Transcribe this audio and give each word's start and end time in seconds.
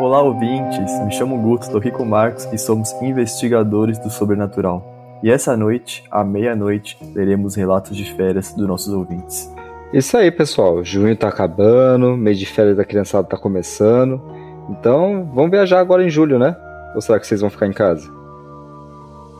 Olá, 0.00 0.22
ouvintes! 0.22 0.98
Me 1.04 1.12
chamo 1.12 1.38
Guto, 1.38 1.70
tô 1.70 1.78
aqui 1.78 1.90
com 1.90 2.02
o 2.02 2.06
Marcos 2.06 2.46
e 2.52 2.58
somos 2.58 2.92
investigadores 3.00 3.98
do 3.98 4.10
sobrenatural. 4.10 5.18
E 5.22 5.30
essa 5.30 5.56
noite, 5.56 6.02
à 6.10 6.24
meia-noite, 6.24 6.98
teremos 7.14 7.54
relatos 7.54 7.96
de 7.96 8.12
férias 8.14 8.52
dos 8.52 8.66
nossos 8.66 8.92
ouvintes. 8.92 9.48
Isso 9.92 10.16
aí, 10.16 10.30
pessoal. 10.30 10.82
Junho 10.84 11.16
tá 11.16 11.28
acabando, 11.28 12.16
mês 12.16 12.38
de 12.38 12.46
férias 12.46 12.76
da 12.76 12.84
criançada 12.84 13.28
tá 13.28 13.36
começando. 13.36 14.20
Então, 14.68 15.30
vamos 15.32 15.50
viajar 15.50 15.78
agora 15.78 16.04
em 16.04 16.10
julho, 16.10 16.38
né? 16.38 16.56
Ou 16.94 17.00
será 17.00 17.20
que 17.20 17.26
vocês 17.26 17.40
vão 17.40 17.50
ficar 17.50 17.66
em 17.66 17.72
casa? 17.72 18.10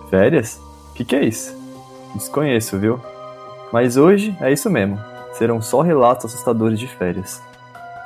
Férias? 0.09 0.61
O 0.91 0.95
que, 0.95 1.05
que 1.05 1.17
é 1.17 1.25
isso? 1.25 1.57
Desconheço, 2.15 2.79
viu? 2.79 3.01
Mas 3.73 3.97
hoje 3.97 4.37
é 4.41 4.53
isso 4.53 4.69
mesmo. 4.69 4.99
Serão 5.33 5.63
só 5.63 5.81
relatos 5.81 6.27
assustadores 6.27 6.79
de 6.79 6.87
férias. 6.87 7.41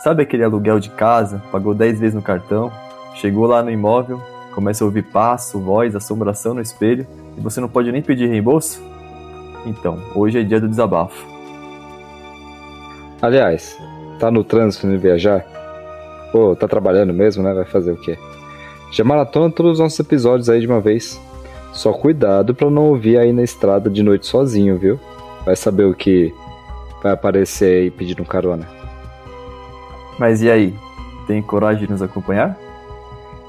Sabe 0.02 0.23
aquele 0.23 0.45
aluguel 0.45 0.78
de 0.78 0.90
casa, 0.90 1.42
pagou 1.50 1.74
10 1.74 1.98
vezes 1.98 2.14
no 2.14 2.20
cartão, 2.20 2.70
chegou 3.14 3.46
lá 3.46 3.62
no 3.62 3.70
imóvel, 3.70 4.20
começa 4.54 4.84
a 4.84 4.87
ouvir 4.87 5.04
passo, 5.04 5.59
voz, 5.59 5.96
assombração 5.96 6.52
no 6.52 6.60
espelho 6.60 7.06
e 7.37 7.40
você 7.40 7.60
não 7.60 7.68
pode 7.68 7.90
nem 7.90 8.02
pedir 8.02 8.28
reembolso? 8.28 8.82
Então, 9.64 9.98
hoje 10.14 10.38
é 10.38 10.42
dia 10.42 10.60
do 10.60 10.68
desabafo. 10.68 11.27
Aliás, 13.23 13.78
tá 14.18 14.30
no 14.30 14.45
trânsito 14.45 14.87
indo 14.87 14.98
viajar? 14.98 15.46
Pô, 16.30 16.54
tá 16.54 16.68
trabalhando 16.68 17.15
mesmo, 17.15 17.42
né? 17.42 17.54
Vai 17.54 17.65
fazer 17.65 17.92
o 17.92 17.96
quê? 17.96 18.18
Já 18.90 19.02
maratona 19.02 19.51
todos 19.51 19.73
os 19.73 19.78
nossos 19.78 19.98
episódios 19.98 20.51
aí 20.51 20.60
de 20.60 20.66
uma 20.66 20.80
vez. 20.80 21.18
Só 21.73 21.92
cuidado 21.92 22.54
para 22.54 22.68
não 22.70 22.90
ouvir 22.90 23.18
aí 23.18 23.32
na 23.32 23.42
estrada 23.42 23.88
de 23.88 24.02
noite 24.02 24.26
sozinho, 24.26 24.78
viu? 24.78 25.01
Vai 25.45 25.57
saber 25.57 25.84
o 25.84 25.95
que 25.95 26.35
vai 27.02 27.13
aparecer 27.13 27.82
aí 27.82 27.91
pedindo 27.91 28.24
carona. 28.24 28.66
Mas 30.18 30.43
e 30.43 30.51
aí? 30.51 30.74
Tem 31.27 31.43
coragem 31.43 31.87
de 31.87 31.93
nos 31.93 32.02
acompanhar? 32.02 32.59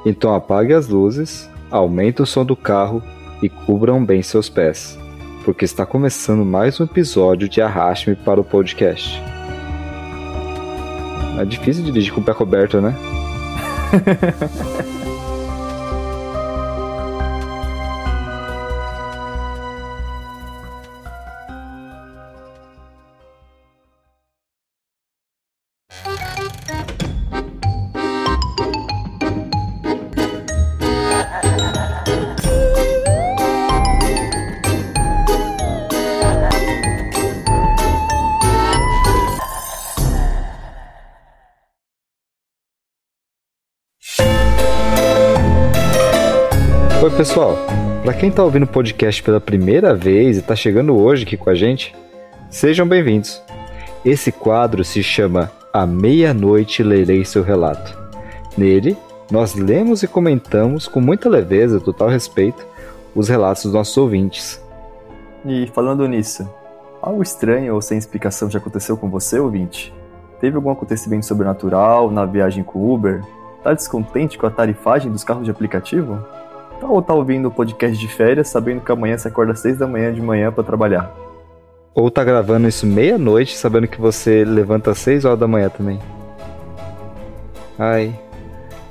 Então 0.05 0.33
apague 0.33 0.73
as 0.73 0.87
luzes, 0.87 1.49
aumente 1.71 2.21
o 2.21 2.25
som 2.25 2.45
do 2.45 2.55
carro 2.55 3.01
e 3.41 3.49
cubram 3.49 4.03
bem 4.03 4.21
seus 4.21 4.49
pés, 4.49 4.97
porque 5.43 5.65
está 5.65 5.85
começando 5.85 6.45
mais 6.45 6.79
um 6.79 6.83
episódio 6.83 7.49
de 7.49 7.61
Arraste-me 7.61 8.15
para 8.15 8.39
o 8.39 8.43
podcast. 8.43 9.21
É 11.39 11.45
difícil 11.45 11.83
dirigir 11.83 12.13
com 12.13 12.21
o 12.21 12.23
pé 12.23 12.33
coberto, 12.33 12.79
né? 12.79 12.95
quem 48.25 48.31
está 48.31 48.43
ouvindo 48.43 48.63
o 48.63 48.67
podcast 48.67 49.21
pela 49.21 49.39
primeira 49.39 49.93
vez 49.93 50.35
e 50.35 50.39
está 50.39 50.55
chegando 50.55 50.97
hoje 50.97 51.25
aqui 51.25 51.37
com 51.37 51.47
a 51.47 51.53
gente, 51.53 51.95
sejam 52.49 52.87
bem-vindos. 52.87 53.39
Esse 54.03 54.31
quadro 54.31 54.83
se 54.83 55.03
chama 55.03 55.51
A 55.71 55.85
Meia-Noite 55.85 56.81
Lerei 56.81 57.23
Seu 57.23 57.43
Relato. 57.43 57.95
Nele, 58.57 58.97
nós 59.29 59.53
lemos 59.53 60.01
e 60.01 60.07
comentamos 60.07 60.87
com 60.87 60.99
muita 60.99 61.29
leveza 61.29 61.77
e 61.77 61.79
total 61.79 62.07
respeito 62.07 62.65
os 63.13 63.29
relatos 63.29 63.61
dos 63.61 63.73
nossos 63.73 63.95
ouvintes. 63.95 64.59
E 65.45 65.67
falando 65.67 66.07
nisso, 66.07 66.49
algo 67.03 67.21
estranho 67.21 67.75
ou 67.75 67.81
sem 67.81 67.95
explicação 67.95 68.49
já 68.49 68.57
aconteceu 68.57 68.97
com 68.97 69.07
você, 69.07 69.37
ouvinte? 69.37 69.93
Teve 70.41 70.55
algum 70.55 70.71
acontecimento 70.71 71.27
sobrenatural 71.27 72.09
na 72.09 72.25
viagem 72.25 72.63
com 72.63 72.79
o 72.79 72.91
Uber? 72.91 73.21
Tá 73.61 73.71
descontente 73.71 74.35
com 74.35 74.47
a 74.47 74.51
tarifagem 74.51 75.11
dos 75.11 75.23
carros 75.23 75.45
de 75.45 75.51
aplicativo? 75.51 76.19
Ou 76.81 77.01
tá 77.01 77.13
ouvindo 77.13 77.47
o 77.47 77.51
podcast 77.51 77.97
de 77.97 78.07
férias 78.07 78.49
sabendo 78.49 78.81
que 78.81 78.91
amanhã 78.91 79.17
você 79.17 79.27
acorda 79.27 79.53
às 79.53 79.59
seis 79.59 79.77
da 79.77 79.87
manhã 79.87 80.13
de 80.13 80.21
manhã 80.21 80.51
para 80.51 80.63
trabalhar? 80.63 81.13
Ou 81.93 82.11
tá 82.11 82.23
gravando 82.23 82.67
isso 82.67 82.85
meia-noite 82.85 83.57
sabendo 83.57 83.87
que 83.87 83.99
você 84.01 84.43
levanta 84.43 84.91
às 84.91 84.97
seis 84.99 85.23
horas 85.23 85.39
da 85.39 85.47
manhã 85.47 85.69
também? 85.69 85.99
Ai. 87.79 88.13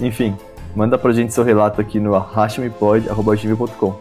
Enfim, 0.00 0.36
manda 0.74 0.98
pra 0.98 1.12
gente 1.12 1.32
seu 1.32 1.44
relato 1.44 1.80
aqui 1.80 2.00
no 2.00 2.14
arrastmepod.com 2.14 3.94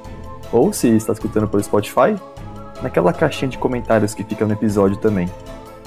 Ou 0.52 0.74
se 0.74 0.88
está 0.90 1.14
escutando 1.14 1.48
pelo 1.48 1.62
Spotify, 1.62 2.16
naquela 2.82 3.14
caixinha 3.14 3.50
de 3.50 3.58
comentários 3.58 4.14
que 4.14 4.24
fica 4.24 4.46
no 4.46 4.54
episódio 4.54 4.98
também. 4.98 5.30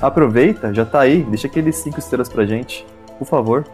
Aproveita, 0.00 0.74
já 0.74 0.84
tá 0.84 1.00
aí, 1.00 1.22
deixa 1.24 1.46
aqueles 1.46 1.76
cinco 1.76 1.98
estrelas 1.98 2.28
pra 2.28 2.44
gente, 2.44 2.86
por 3.18 3.26
favor. 3.26 3.64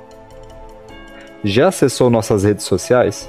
Já 1.43 1.69
acessou 1.69 2.09
nossas 2.09 2.45
redes 2.45 2.65
sociais? 2.65 3.29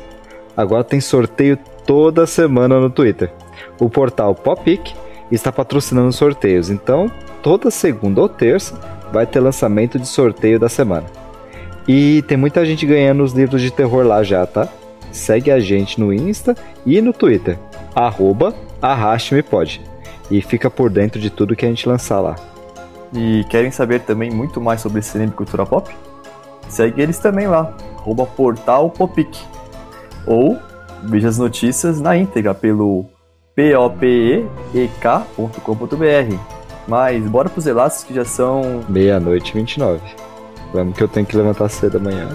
Agora 0.55 0.83
tem 0.83 1.01
sorteio 1.01 1.57
toda 1.85 2.27
semana 2.27 2.79
no 2.79 2.89
Twitter. 2.89 3.31
O 3.79 3.89
portal 3.89 4.35
Popic 4.35 4.93
está 5.31 5.51
patrocinando 5.51 6.11
sorteios, 6.11 6.69
então 6.69 7.11
toda 7.41 7.71
segunda 7.71 8.21
ou 8.21 8.29
terça 8.29 8.79
vai 9.11 9.25
ter 9.25 9.39
lançamento 9.39 9.99
de 9.99 10.07
sorteio 10.07 10.59
da 10.59 10.69
semana. 10.69 11.05
E 11.87 12.21
tem 12.27 12.37
muita 12.37 12.65
gente 12.65 12.85
ganhando 12.85 13.23
os 13.23 13.33
livros 13.33 13.61
de 13.61 13.71
terror 13.71 14.05
lá 14.05 14.23
já, 14.23 14.45
tá? 14.45 14.69
Segue 15.11 15.51
a 15.51 15.59
gente 15.59 15.99
no 15.99 16.13
Insta 16.13 16.55
e 16.85 17.01
no 17.01 17.13
Twitter, 17.13 17.57
arroba. 17.93 18.53
E 20.31 20.41
fica 20.41 20.69
por 20.69 20.89
dentro 20.89 21.19
de 21.19 21.29
tudo 21.29 21.55
que 21.55 21.65
a 21.65 21.69
gente 21.69 21.87
lançar 21.87 22.19
lá. 22.19 22.35
E 23.13 23.43
querem 23.49 23.71
saber 23.71 24.01
também 24.01 24.31
muito 24.31 24.59
mais 24.59 24.81
sobre 24.81 25.01
cinema 25.01 25.31
e 25.31 25.35
cultura 25.35 25.65
pop? 25.65 25.93
Segue 26.67 27.01
eles 27.01 27.19
também 27.19 27.47
lá, 27.47 27.75
arroba 27.97 28.25
portal 28.25 28.89
Popic 28.89 29.35
ou 30.25 30.59
veja 31.03 31.29
as 31.29 31.37
notícias 31.37 31.99
na 31.99 32.17
íntegra 32.17 32.53
pelo 32.53 33.05
popek.com.br. 33.55 34.47
Mas 36.87 37.25
bora 37.27 37.49
pros 37.49 37.65
relatos 37.65 38.03
que 38.03 38.13
já 38.13 38.25
são. 38.25 38.83
Meia-noite 38.89 39.51
e 39.51 39.53
29. 39.53 40.01
Vamos 40.73 40.97
que 40.97 41.03
eu 41.03 41.07
tenho 41.07 41.25
que 41.25 41.37
levantar 41.37 41.69
cedo 41.69 41.97
amanhã. 41.97 42.27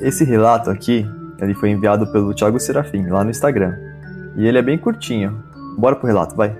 Esse 0.00 0.24
relato 0.24 0.70
aqui 0.70 1.04
ele 1.38 1.54
foi 1.54 1.70
enviado 1.70 2.06
pelo 2.06 2.34
Thiago 2.34 2.58
Serafim, 2.58 3.06
lá 3.08 3.22
no 3.22 3.30
Instagram. 3.30 3.74
E 4.36 4.46
ele 4.46 4.58
é 4.58 4.62
bem 4.62 4.78
curtinho. 4.78 5.42
Bora 5.76 5.96
pro 5.96 6.06
relato, 6.06 6.34
vai. 6.34 6.56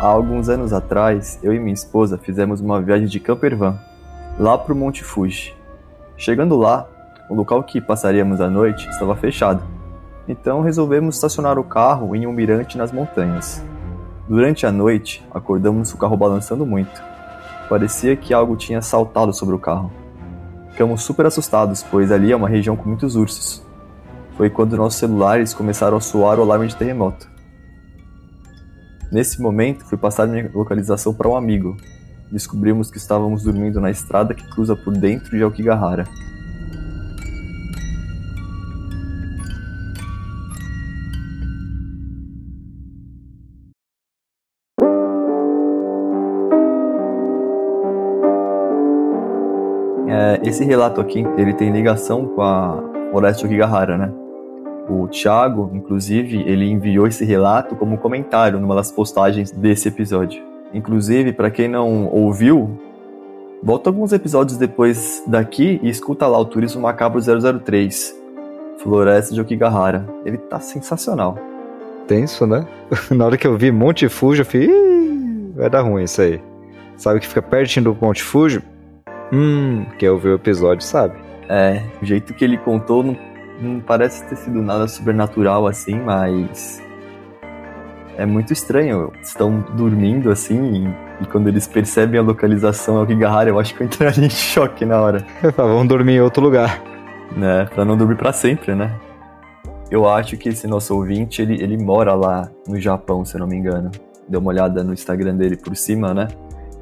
Há 0.00 0.06
alguns 0.06 0.48
anos 0.48 0.72
atrás, 0.72 1.38
eu 1.42 1.54
e 1.54 1.60
minha 1.60 1.72
esposa 1.72 2.18
fizemos 2.18 2.60
uma 2.60 2.80
viagem 2.80 3.06
de 3.06 3.20
campervan, 3.20 3.78
lá 4.38 4.58
pro 4.58 4.74
Monte 4.74 5.04
Fuji. 5.04 5.54
Chegando 6.16 6.56
lá, 6.56 6.88
o 7.30 7.34
local 7.34 7.62
que 7.62 7.80
passaríamos 7.80 8.40
a 8.40 8.50
noite 8.50 8.88
estava 8.88 9.14
fechado. 9.14 9.62
Então 10.26 10.60
resolvemos 10.60 11.14
estacionar 11.14 11.58
o 11.58 11.64
carro 11.64 12.16
em 12.16 12.26
um 12.26 12.32
mirante 12.32 12.76
nas 12.76 12.90
montanhas. 12.90 13.62
Durante 14.28 14.66
a 14.66 14.72
noite, 14.72 15.24
acordamos 15.32 15.92
o 15.92 15.96
carro 15.96 16.16
balançando 16.16 16.66
muito. 16.66 17.11
Parecia 17.72 18.14
que 18.14 18.34
algo 18.34 18.54
tinha 18.54 18.82
saltado 18.82 19.32
sobre 19.32 19.54
o 19.54 19.58
carro. 19.58 19.90
Ficamos 20.72 21.02
super 21.04 21.24
assustados, 21.24 21.82
pois 21.82 22.12
ali 22.12 22.30
é 22.30 22.36
uma 22.36 22.46
região 22.46 22.76
com 22.76 22.86
muitos 22.86 23.16
ursos. 23.16 23.66
Foi 24.36 24.50
quando 24.50 24.76
nossos 24.76 24.98
celulares 24.98 25.54
começaram 25.54 25.96
a 25.96 26.00
soar 26.00 26.38
o 26.38 26.42
alarme 26.42 26.66
de 26.66 26.76
terremoto. 26.76 27.30
Nesse 29.10 29.40
momento, 29.40 29.86
fui 29.86 29.96
passar 29.96 30.28
minha 30.28 30.50
localização 30.52 31.14
para 31.14 31.30
um 31.30 31.34
amigo. 31.34 31.74
Descobrimos 32.30 32.90
que 32.90 32.98
estávamos 32.98 33.42
dormindo 33.42 33.80
na 33.80 33.90
estrada 33.90 34.34
que 34.34 34.46
cruza 34.50 34.76
por 34.76 34.92
dentro 34.92 35.34
de 35.34 35.42
Aokigahara. 35.42 36.06
Esse 50.52 50.64
relato 50.64 51.00
aqui, 51.00 51.24
ele 51.38 51.54
tem 51.54 51.72
ligação 51.72 52.26
com 52.26 52.42
a 52.42 52.78
floresta 53.10 53.46
Okigahara, 53.46 53.96
né? 53.96 54.12
O 54.86 55.08
Thiago, 55.08 55.70
inclusive, 55.72 56.42
ele 56.42 56.70
enviou 56.70 57.06
esse 57.06 57.24
relato 57.24 57.74
como 57.74 57.96
comentário 57.96 58.60
numa 58.60 58.74
das 58.74 58.92
postagens 58.92 59.50
desse 59.50 59.88
episódio. 59.88 60.42
Inclusive, 60.74 61.32
para 61.32 61.50
quem 61.50 61.68
não 61.68 62.06
ouviu, 62.06 62.78
volta 63.62 63.88
alguns 63.88 64.12
episódios 64.12 64.58
depois 64.58 65.22
daqui 65.26 65.80
e 65.82 65.88
escuta 65.88 66.26
lá 66.26 66.38
o 66.38 66.44
Turismo 66.44 66.82
Macabro 66.82 67.18
003, 67.18 68.14
Floresta 68.76 69.34
de 69.34 69.40
Okigahara. 69.40 70.06
Ele 70.22 70.36
tá 70.36 70.60
sensacional. 70.60 71.38
Tenso, 72.06 72.46
né? 72.46 72.66
Na 73.10 73.24
hora 73.24 73.38
que 73.38 73.46
eu 73.46 73.56
vi 73.56 73.72
Monte 73.72 74.06
Fuji, 74.06 74.40
eu 74.40 74.44
falei, 74.44 74.70
vai 75.56 75.70
dar 75.70 75.80
ruim 75.80 76.04
isso 76.04 76.20
aí. 76.20 76.42
Sabe 76.98 77.20
que 77.20 77.26
fica 77.26 77.40
pertinho 77.40 77.84
do 77.84 77.98
Monte 77.98 78.22
Fuji? 78.22 78.62
Hum, 79.32 79.86
quem 79.98 80.10
ouviu 80.10 80.32
o 80.32 80.34
episódio 80.34 80.84
sabe. 80.84 81.14
É, 81.48 81.82
o 82.02 82.04
jeito 82.04 82.34
que 82.34 82.44
ele 82.44 82.58
contou 82.58 83.02
não, 83.02 83.16
não 83.60 83.80
parece 83.80 84.24
ter 84.26 84.36
sido 84.36 84.60
nada 84.60 84.86
sobrenatural 84.86 85.66
assim, 85.66 85.98
mas 85.98 86.82
é 88.16 88.26
muito 88.26 88.52
estranho. 88.52 89.10
Estão 89.22 89.64
dormindo 89.74 90.30
assim 90.30 90.86
e, 91.20 91.24
e 91.24 91.26
quando 91.26 91.48
eles 91.48 91.66
percebem 91.66 92.20
a 92.20 92.22
localização 92.22 92.98
é 92.98 93.02
o 93.02 93.06
Kigahara, 93.06 93.48
eu 93.48 93.58
acho 93.58 93.74
que 93.74 93.82
eu 93.82 93.86
entraria 93.86 94.26
em 94.26 94.30
choque 94.30 94.84
na 94.84 95.00
hora. 95.00 95.24
Vamos 95.56 95.88
dormir 95.88 96.16
em 96.16 96.20
outro 96.20 96.42
lugar. 96.42 96.82
Né, 97.34 97.64
pra 97.74 97.84
não 97.86 97.96
dormir 97.96 98.16
para 98.16 98.32
sempre, 98.32 98.74
né? 98.74 98.94
Eu 99.90 100.06
acho 100.06 100.36
que 100.36 100.50
esse 100.50 100.66
nosso 100.66 100.94
ouvinte, 100.94 101.40
ele, 101.40 101.62
ele 101.62 101.82
mora 101.82 102.14
lá 102.14 102.50
no 102.68 102.78
Japão, 102.78 103.24
se 103.24 103.34
eu 103.34 103.40
não 103.40 103.46
me 103.46 103.56
engano. 103.56 103.90
Deu 104.28 104.40
uma 104.40 104.50
olhada 104.50 104.84
no 104.84 104.92
Instagram 104.92 105.36
dele 105.36 105.56
por 105.56 105.74
cima, 105.74 106.12
né? 106.12 106.28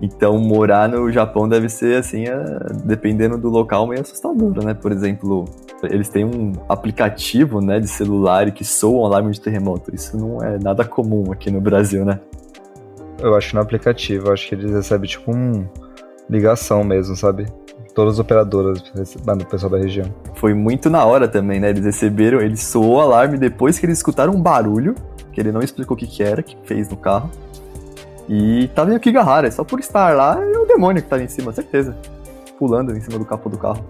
Então, 0.02 0.38
morar 0.38 0.88
no 0.88 1.10
Japão 1.12 1.46
deve 1.46 1.68
ser, 1.68 1.98
assim, 1.98 2.24
é, 2.26 2.42
dependendo 2.84 3.36
do 3.36 3.50
local, 3.50 3.86
meio 3.86 4.00
assustador, 4.00 4.64
né? 4.64 4.72
Por 4.72 4.92
exemplo, 4.92 5.44
eles 5.82 6.08
têm 6.08 6.24
um 6.24 6.52
aplicativo, 6.68 7.60
né, 7.60 7.78
de 7.78 7.88
celular 7.88 8.50
que 8.50 8.64
soa 8.64 9.02
um 9.02 9.04
alarme 9.04 9.30
de 9.30 9.40
terremoto. 9.40 9.94
Isso 9.94 10.16
não 10.16 10.42
é 10.42 10.58
nada 10.58 10.84
comum 10.84 11.30
aqui 11.30 11.50
no 11.50 11.60
Brasil, 11.60 12.04
né? 12.04 12.18
Eu 13.18 13.34
acho 13.34 13.54
no 13.54 13.60
aplicativo, 13.60 14.28
eu 14.28 14.32
acho 14.32 14.48
que 14.48 14.54
eles 14.54 14.70
recebem, 14.72 15.08
tipo, 15.08 15.30
um 15.30 15.66
ligação 16.28 16.82
mesmo, 16.82 17.14
sabe? 17.14 17.46
Todas 17.94 18.14
as 18.14 18.20
operadoras 18.20 18.82
mandam 19.26 19.46
o 19.46 19.50
pessoal 19.50 19.72
da 19.72 19.78
região. 19.78 20.06
Foi 20.34 20.54
muito 20.54 20.88
na 20.88 21.04
hora 21.04 21.28
também, 21.28 21.60
né? 21.60 21.70
Eles 21.70 21.84
receberam, 21.84 22.40
eles 22.40 22.62
soou 22.62 22.94
o 22.94 23.00
alarme 23.00 23.36
depois 23.36 23.78
que 23.78 23.84
eles 23.84 23.98
escutaram 23.98 24.32
um 24.32 24.40
barulho, 24.40 24.94
que 25.32 25.40
ele 25.40 25.52
não 25.52 25.60
explicou 25.60 25.94
o 25.96 25.98
que, 25.98 26.06
que 26.06 26.22
era, 26.22 26.42
que 26.42 26.56
fez 26.62 26.88
no 26.88 26.96
carro. 26.96 27.30
E 28.32 28.68
tava 28.68 28.92
em 28.92 28.94
Okigahara, 28.94 29.50
só 29.50 29.64
por 29.64 29.80
estar 29.80 30.14
lá 30.14 30.40
é 30.40 30.56
o 30.56 30.64
demônio 30.64 31.02
que 31.02 31.08
tava 31.08 31.20
em 31.20 31.26
cima, 31.26 31.50
certeza. 31.52 31.96
Pulando 32.56 32.96
em 32.96 33.00
cima 33.00 33.18
do 33.18 33.24
capô 33.24 33.48
do 33.48 33.58
carro. 33.58 33.84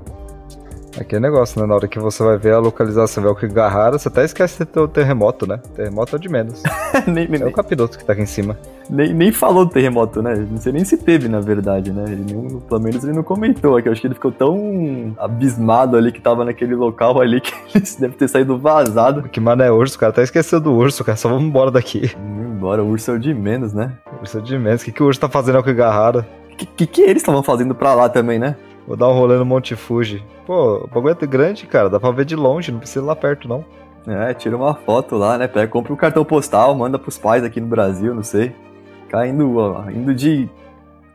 Aquele 0.99 1.21
negócio, 1.21 1.61
né? 1.61 1.67
Na 1.67 1.75
hora 1.75 1.87
que 1.87 1.99
você 1.99 2.23
vai 2.23 2.39
ver 2.39 2.55
a 2.55 2.59
localização, 2.59 3.23
ver 3.23 3.29
o 3.29 3.33
Okigahara, 3.33 3.99
você 3.99 4.09
até 4.09 4.25
esquece 4.25 4.59
de 4.59 4.65
ter 4.65 4.81
o 4.81 4.89
terremoto, 4.89 5.47
né? 5.47 5.61
Terremoto 5.77 6.17
é 6.17 6.19
de 6.19 6.29
menos. 6.31 6.63
nem, 7.07 7.29
nem, 7.29 7.43
é 7.43 7.47
o 7.47 7.53
capiroto 7.53 7.99
que 7.99 8.05
tá 8.05 8.15
aqui 8.15 8.23
em 8.23 8.27
cima. 8.27 8.59
Nem, 8.89 9.13
nem 9.13 9.31
falou 9.31 9.67
do 9.67 9.71
terremoto, 9.71 10.23
né? 10.23 10.35
Não 10.51 10.57
sei 10.57 10.73
nem 10.73 10.85
se 10.87 10.97
teve, 10.97 11.29
na 11.29 11.41
verdade, 11.41 11.93
né? 11.93 12.05
Ele 12.09 12.25
nem, 12.33 12.61
pelo 12.61 12.81
menos 12.81 13.05
ele 13.05 13.13
não 13.13 13.23
comentou 13.23 13.77
aqui. 13.77 13.89
Eu 13.89 13.93
acho 13.93 14.01
que 14.01 14.07
ele 14.07 14.15
ficou 14.15 14.33
tão 14.33 15.15
abismado 15.19 15.99
ali 15.99 16.11
que 16.11 16.21
tava 16.21 16.47
naquele 16.47 16.75
local 16.75 17.21
ali 17.21 17.43
que 17.43 17.53
ele 17.77 17.85
deve 17.99 18.15
ter 18.17 18.29
saído 18.29 18.59
vazado. 18.59 19.23
Que 19.29 19.39
mano 19.39 19.63
é 19.63 19.71
urso, 19.71 19.99
cara. 19.99 20.11
Até 20.11 20.23
esqueceu 20.23 20.61
do 20.61 20.73
urso, 20.73 21.05
cara. 21.05 21.17
Só 21.17 21.29
vamos 21.29 21.45
embora 21.45 21.71
daqui. 21.71 22.11
Vamos 22.17 22.57
embora, 22.57 22.83
o 22.83 22.89
urso 22.89 23.11
é 23.11 23.15
o 23.15 23.19
de 23.19 23.33
menos, 23.33 23.73
né? 23.73 23.93
É 24.21 24.39
o 24.39 24.43
de 24.43 24.59
menos. 24.59 24.83
O 24.83 24.85
que, 24.85 24.93
que 24.93 25.03
o 25.03 25.07
urso 25.07 25.21
tá 25.21 25.29
fazendo 25.29 25.57
ao 25.57 25.63
Okigahara? 25.63 26.27
O 26.53 26.57
que, 26.57 26.67
que, 26.67 26.87
que 26.87 27.03
eles 27.03 27.23
estavam 27.23 27.43
fazendo 27.43 27.75
pra 27.75 27.95
lá 27.95 28.09
também, 28.09 28.39
né? 28.39 28.57
Vou 28.87 28.97
dar 28.97 29.09
um 29.09 29.13
rolê 29.13 29.37
no 29.37 29.45
Monte 29.45 29.75
Fuji. 29.77 30.25
Pô, 30.47 30.85
o 30.85 30.87
bagulho 30.89 31.17
é 31.21 31.27
grande, 31.27 31.67
cara. 31.67 31.89
Dá 31.89 31.99
pra 31.99 32.11
ver 32.11 32.25
de 32.25 32.37
longe, 32.37 32.73
não 32.73 32.81
precisa 32.81 33.05
ir 33.05 33.07
lá 33.07 33.17
perto, 33.17 33.49
não. 33.49 33.65
É, 34.07 34.35
tira 34.35 34.57
uma 34.57 34.75
foto 34.75 35.17
lá, 35.17 35.39
né? 35.39 35.47
Pega, 35.47 35.69
compra 35.69 35.93
um 35.93 35.97
cartão 35.97 36.25
postal, 36.25 36.75
manda 36.75 36.99
pros 36.99 37.19
pais 37.19 37.45
aqui 37.45 37.61
no 37.61 37.67
Brasil, 37.67 38.15
não 38.15 38.23
sei. 38.23 38.55
Ficar 39.03 39.27
indo, 39.27 39.57
ó, 39.57 39.89
indo 39.91 40.15
de 40.15 40.49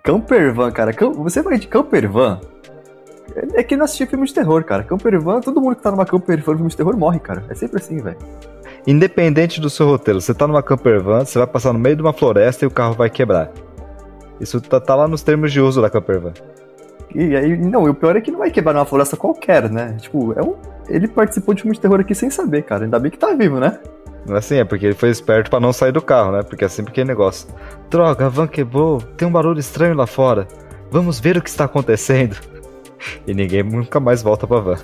campervan, 0.03 0.71
cara. 0.71 0.91
Você 1.17 1.41
vai 1.41 1.57
de 1.57 1.67
campervan? 1.67 2.39
É 3.53 3.63
que 3.63 3.75
não 3.75 3.85
assistir 3.85 4.07
filme 4.07 4.25
de 4.25 4.33
terror, 4.33 4.63
cara. 4.63 4.83
Campervan, 4.83 5.41
todo 5.41 5.59
mundo 5.59 5.75
que 5.75 5.81
tá 5.81 5.91
numa 5.91 6.05
campervan 6.05 6.55
filme 6.55 6.69
de 6.69 6.77
terror 6.77 6.95
morre, 6.95 7.19
cara. 7.19 7.43
É 7.49 7.55
sempre 7.55 7.77
assim, 7.77 7.97
velho. 7.97 8.17
Independente 8.87 9.59
do 9.59 9.69
seu 9.69 9.87
roteiro, 9.87 10.21
você 10.21 10.33
tá 10.33 10.45
numa 10.45 10.61
campervan, 10.61 11.25
você 11.25 11.39
vai 11.39 11.47
passar 11.47 11.73
no 11.73 11.79
meio 11.79 11.95
de 11.95 12.01
uma 12.03 12.13
floresta 12.13 12.65
e 12.65 12.67
o 12.67 12.71
carro 12.71 12.93
vai 12.93 13.09
quebrar. 13.09 13.51
Isso 14.39 14.61
tá, 14.61 14.79
tá 14.79 14.95
lá 14.95 15.07
nos 15.07 15.23
termos 15.23 15.51
de 15.51 15.59
uso 15.59 15.81
da 15.81 15.89
campervan. 15.89 16.33
E 17.13 17.35
aí, 17.35 17.57
não, 17.57 17.87
e 17.87 17.89
o 17.89 17.93
pior 17.93 18.15
é 18.15 18.21
que 18.21 18.29
não 18.29 18.39
vai 18.39 18.51
quebrar 18.51 18.73
numa 18.73 18.85
floresta 18.85 19.17
qualquer, 19.17 19.69
né? 19.71 19.95
Tipo, 19.99 20.33
é 20.37 20.43
um, 20.43 20.55
ele 20.87 21.07
participou 21.07 21.55
de 21.55 21.61
filme 21.61 21.75
de 21.75 21.81
terror 21.81 21.99
aqui 21.99 22.13
sem 22.13 22.29
saber, 22.29 22.63
cara. 22.63 22.83
Ainda 22.83 22.99
bem 22.99 23.09
que 23.09 23.17
tá 23.17 23.33
vivo, 23.33 23.59
né? 23.59 23.79
Assim, 24.29 24.57
é 24.57 24.65
porque 24.65 24.85
ele 24.87 24.95
foi 24.95 25.09
esperto 25.09 25.49
para 25.49 25.59
não 25.59 25.71
sair 25.71 25.91
do 25.91 26.01
carro, 26.01 26.31
né? 26.31 26.43
Porque 26.43 26.65
é 26.65 26.67
sempre 26.67 26.91
aquele 26.91 27.07
negócio. 27.07 27.47
Droga, 27.89 28.25
a 28.25 28.29
van 28.29 28.47
quebrou, 28.47 28.99
tem 29.01 29.27
um 29.27 29.31
barulho 29.31 29.59
estranho 29.59 29.95
lá 29.95 30.05
fora. 30.05 30.47
Vamos 30.91 31.19
ver 31.19 31.37
o 31.37 31.41
que 31.41 31.49
está 31.49 31.65
acontecendo. 31.65 32.35
E 33.27 33.35
ninguém 33.35 33.61
nunca 33.61 33.99
mais 33.99 34.23
volta 34.23 34.47
pra 34.47 34.59
van. 34.59 34.77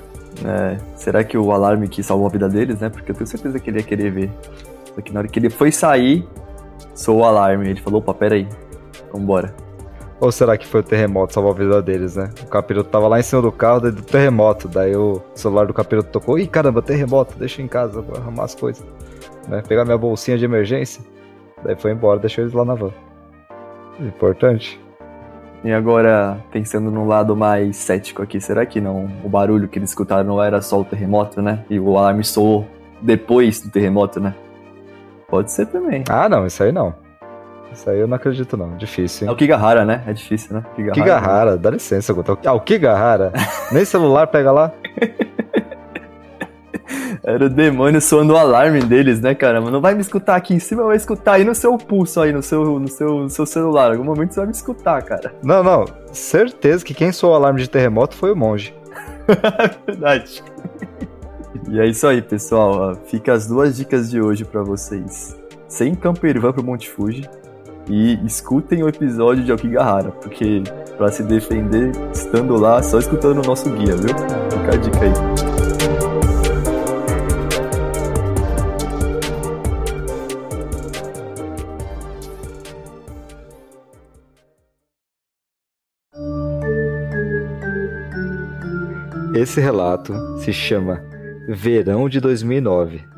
É, 0.46 0.78
será 0.96 1.24
que 1.24 1.38
o 1.38 1.52
alarme 1.52 1.88
que 1.88 2.02
salvou 2.02 2.28
a 2.28 2.30
vida 2.30 2.50
deles, 2.50 2.80
né? 2.80 2.90
Porque 2.90 3.12
eu 3.12 3.16
tenho 3.16 3.28
certeza 3.28 3.60
que 3.60 3.70
ele 3.70 3.80
ia 3.80 3.84
querer 3.84 4.12
ver. 4.12 4.32
Só 4.96 5.02
que 5.02 5.14
na 5.14 5.20
hora 5.20 5.28
que 5.28 5.40
ele 5.40 5.50
foi 5.50 5.72
sair, 5.72 6.28
soou 6.96 7.20
o 7.20 7.26
alarme. 7.26 7.70
Ele 7.70 7.82
falou, 7.82 8.00
opa, 8.00 8.14
pera 8.14 8.36
aí, 8.36 8.48
vambora. 9.14 9.54
Ou 10.20 10.32
será 10.32 10.56
que 10.56 10.68
foi 10.68 10.82
o 10.82 10.84
terremoto 10.84 11.34
salvou 11.34 11.52
a 11.52 11.56
vida 11.56 11.82
deles, 11.82 12.16
né? 12.16 12.30
O 12.44 12.46
capiroto 12.46 12.92
tava 12.92 13.08
lá 13.08 13.20
em 13.20 13.24
cima 13.24 13.42
do 13.42 13.52
carro 13.52 13.80
do 13.80 14.04
terremoto. 14.04 14.68
Daí 14.68 14.96
o 14.96 15.20
celular 15.34 15.66
do 15.66 15.74
capiroto 15.74 16.10
tocou. 16.10 16.38
Ih, 16.38 16.46
caramba, 16.48 16.82
terremoto, 16.82 17.38
deixa 17.40 17.62
em 17.62 17.68
casa, 17.68 18.02
vou 18.02 18.16
arrumar 18.16 18.44
as 18.44 18.54
coisas. 18.54 18.86
Né? 19.48 19.64
Pegar 19.68 19.84
minha 19.84 19.98
bolsinha 19.98 20.38
de 20.38 20.46
emergência. 20.46 21.04
Daí 21.64 21.76
foi 21.76 21.92
embora, 21.92 22.20
deixou 22.20 22.44
eles 22.44 22.54
lá 22.54 22.64
na 22.64 22.76
van. 22.76 22.92
Importante. 24.00 24.80
E 25.63 25.72
agora, 25.72 26.38
pensando 26.52 26.90
no 26.90 27.06
lado 27.06 27.36
mais 27.36 27.75
cético 27.75 28.24
aqui, 28.24 28.42
será 28.42 28.66
que 28.66 28.81
não 28.81 29.08
o 29.24 29.30
barulho 29.30 29.68
que 29.68 29.78
eles 29.78 29.92
escutaram 29.92 30.24
não 30.24 30.42
era 30.42 30.60
só 30.62 30.81
o 30.81 30.84
terremoto, 30.84 31.42
né? 31.42 31.63
E 31.69 31.80
o 31.80 31.98
alarme 31.98 32.24
soou 32.24 32.68
depois 33.00 33.62
do 33.62 33.69
terremoto, 33.69 34.19
né? 34.19 34.34
Pode 35.28 35.52
ser 35.52 35.68
também. 35.68 36.04
Ah, 36.10 36.28
não, 36.28 36.48
isso 36.48 36.63
aí 36.63 36.72
não. 36.72 36.94
Isso 37.72 37.90
aí 37.90 38.00
eu 38.00 38.08
não 38.08 38.16
acredito, 38.16 38.58
não. 38.58 38.75
Difícil, 38.75 39.25
hein? 39.25 39.30
É 39.30 39.34
o 39.34 39.38
Kigahara, 39.38 39.86
né? 39.86 40.04
É 40.06 40.13
difícil, 40.13 40.56
né? 40.56 40.66
Kigahara, 40.75 41.02
Kigahara 41.02 41.58
dá 41.58 41.69
licença, 41.69 42.12
Guto. 42.12 42.38
Ah, 42.46 42.54
o 42.54 42.60
Kigahara? 42.60 43.31
Nem 43.72 43.86
celular 43.86 44.28
pega 44.28 44.52
lá. 44.52 44.74
Era 47.23 47.45
o 47.45 47.50
demônio 47.50 48.01
soando 48.01 48.33
o 48.33 48.37
alarme 48.37 48.81
deles, 48.81 49.21
né, 49.21 49.35
caramba? 49.35 49.69
Não 49.69 49.80
vai 49.80 49.94
me 49.94 50.01
escutar 50.01 50.35
aqui 50.35 50.56
em 50.56 50.59
cima, 50.59 50.83
vai 50.83 50.95
escutar 50.95 51.33
aí 51.33 51.44
no 51.44 51.54
seu 51.54 51.78
pulso, 51.78 52.19
aí 52.19 52.33
no 52.33 52.42
seu, 52.42 52.80
no 52.80 52.87
seu, 52.87 53.19
no 53.19 53.30
seu 53.30 53.45
celular. 53.45 53.90
Em 53.90 53.92
algum 53.92 54.04
momento 54.04 54.33
você 54.33 54.40
vai 54.40 54.47
me 54.47 54.54
escutar, 54.54 55.04
cara. 55.04 55.33
Não, 55.44 55.63
não. 55.63 55.85
Certeza 56.11 56.83
que 56.83 56.95
quem 56.95 57.11
soou 57.11 57.33
o 57.33 57.35
alarme 57.35 57.61
de 57.61 57.69
terremoto 57.69 58.16
foi 58.16 58.31
o 58.31 58.35
monge. 58.35 58.73
Verdade. 59.85 60.44
E 61.69 61.80
é 61.80 61.85
isso 61.85 62.07
aí, 62.07 62.23
pessoal. 62.23 62.95
Fica 63.06 63.33
as 63.33 63.45
duas 63.45 63.78
dicas 63.78 64.09
de 64.09 64.19
hoje 64.19 64.44
para 64.44 64.63
vocês. 64.63 65.37
Sem 65.68 65.94
campervan 65.94 66.51
pro 66.51 66.63
Monte 66.63 66.90
Fuji 66.90 67.30
e 67.87 68.19
escutem 68.25 68.83
o 68.83 68.90
episódio 68.90 69.44
de 69.44 69.51
Okigahara, 69.51 70.11
porque 70.11 70.63
para 70.97 71.11
se 71.11 71.23
defender, 71.23 71.92
estando 72.11 72.57
lá, 72.57 72.81
só 72.81 72.99
escutando 72.99 73.44
o 73.44 73.47
nosso 73.47 73.69
guia, 73.69 73.95
viu? 73.95 74.09
Fica 74.09 74.73
a 74.73 74.78
dica 74.78 74.99
aí. 74.99 75.51
Esse 89.33 89.59
relato 89.59 90.14
se 90.40 90.52
chama 90.52 91.02
Verão 91.47 92.07
de 92.09 92.19
2009 92.19 93.11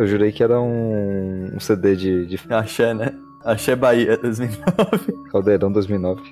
eu 0.00 0.06
jurei 0.06 0.32
que 0.32 0.42
era 0.42 0.58
um, 0.58 1.54
um 1.54 1.60
CD 1.60 1.94
de, 1.94 2.24
de. 2.24 2.40
Axé, 2.48 2.94
né? 2.94 3.12
Axé 3.44 3.76
Bahia 3.76 4.16
2009. 4.16 5.12
Caldeirão 5.30 5.70
2009. 5.70 6.22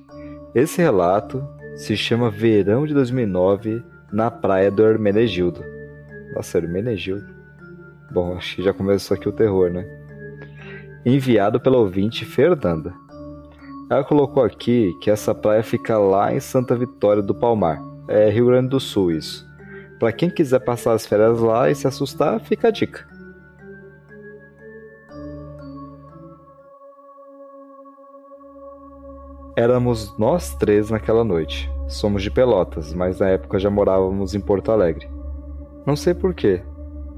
Esse 0.55 0.81
relato 0.81 1.47
se 1.77 1.95
chama 1.95 2.31
Verão 2.31 2.87
de 2.87 2.95
2009 2.95 3.83
na 4.11 4.31
praia 4.31 4.71
do 4.71 4.83
Hermenegildo. 4.83 5.63
Nossa, 6.35 6.57
Hermenegildo. 6.57 7.27
Bom, 8.11 8.39
acho 8.39 8.57
que 8.57 8.63
já 8.63 8.73
começou 8.73 9.15
aqui 9.15 9.29
o 9.29 9.33
terror, 9.33 9.71
né? 9.71 9.87
Enviado 11.05 11.61
pela 11.61 11.77
ouvinte 11.77 12.25
Fernanda. 12.25 12.95
Ela 13.91 14.03
colocou 14.03 14.43
aqui 14.43 14.95
que 15.03 15.11
essa 15.11 15.35
praia 15.35 15.63
fica 15.63 15.99
lá 15.99 16.33
em 16.33 16.41
Santa 16.41 16.75
Vitória 16.75 17.23
do 17.23 17.35
Palmar. 17.35 17.79
É 18.09 18.31
Rio 18.31 18.47
Grande 18.47 18.71
do 18.71 18.81
Sul, 18.81 19.13
isso. 19.13 19.47
Para 19.99 20.13
quem 20.13 20.31
quiser 20.31 20.61
passar 20.61 20.95
as 20.95 21.05
férias 21.05 21.41
lá 21.41 21.71
e 21.71 21.75
se 21.75 21.87
assustar, 21.87 22.41
fica 22.41 22.69
a 22.69 22.71
dica. 22.71 23.07
Éramos 29.57 30.17
nós 30.17 30.55
três 30.55 30.89
naquela 30.89 31.25
noite. 31.25 31.69
Somos 31.89 32.23
de 32.23 32.31
Pelotas, 32.31 32.95
mas 32.95 33.19
na 33.19 33.29
época 33.29 33.59
já 33.59 33.69
morávamos 33.69 34.35
em 34.35 34.41
Porto 34.41 34.71
Alegre. 34.71 35.11
Não 35.85 35.97
sei 35.97 36.15
porquê, 36.15 36.63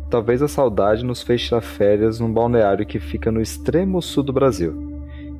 talvez 0.08 0.40
a 0.40 0.48
saudade 0.48 1.04
nos 1.04 1.22
fez 1.22 1.42
tirar 1.42 1.60
férias 1.60 2.18
num 2.18 2.32
balneário 2.32 2.86
que 2.86 2.98
fica 2.98 3.30
no 3.30 3.42
extremo 3.42 4.00
sul 4.00 4.22
do 4.22 4.32
Brasil. 4.32 4.74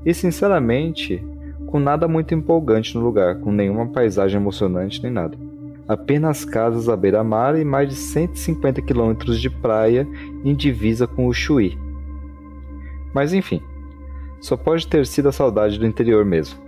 E 0.04 0.12
sinceramente, 0.12 1.24
com 1.70 1.78
nada 1.78 2.08
muito 2.08 2.34
empolgante 2.34 2.96
no 2.96 3.04
lugar, 3.04 3.36
com 3.36 3.52
nenhuma 3.52 3.86
paisagem 3.86 4.40
emocionante 4.40 5.02
nem 5.02 5.12
nada. 5.12 5.38
Apenas 5.86 6.44
casas 6.44 6.88
à 6.88 6.96
beira-mar 6.96 7.58
e 7.58 7.64
mais 7.64 7.88
de 7.88 7.94
150 7.94 8.82
quilômetros 8.82 9.40
de 9.40 9.48
praia 9.48 10.06
em 10.44 10.54
divisa 10.54 11.06
com 11.06 11.26
o 11.26 11.32
Chuí. 11.32 11.78
Mas 13.14 13.32
enfim, 13.32 13.60
só 14.40 14.56
pode 14.56 14.86
ter 14.86 15.06
sido 15.06 15.28
a 15.28 15.32
saudade 15.32 15.78
do 15.78 15.86
interior 15.86 16.24
mesmo. 16.24 16.58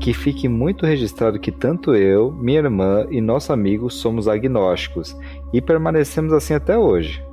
Que 0.00 0.12
fique 0.12 0.48
muito 0.48 0.84
registrado 0.84 1.38
que 1.38 1.52
tanto 1.52 1.94
eu, 1.94 2.32
minha 2.32 2.58
irmã 2.58 3.06
e 3.10 3.20
nosso 3.20 3.52
amigo 3.52 3.88
somos 3.90 4.26
agnósticos 4.26 5.16
e 5.52 5.60
permanecemos 5.62 6.32
assim 6.32 6.52
até 6.52 6.76
hoje. 6.76 7.24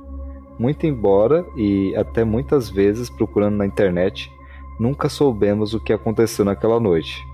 Muito 0.58 0.86
embora 0.86 1.44
e 1.56 1.94
até 1.96 2.24
muitas 2.24 2.70
vezes 2.70 3.10
procurando 3.10 3.56
na 3.56 3.66
internet, 3.66 4.31
nunca 4.78 5.08
soubemos 5.08 5.74
o 5.74 5.80
que 5.80 5.92
aconteceu 5.92 6.44
naquela 6.44 6.80
noite. 6.80 7.26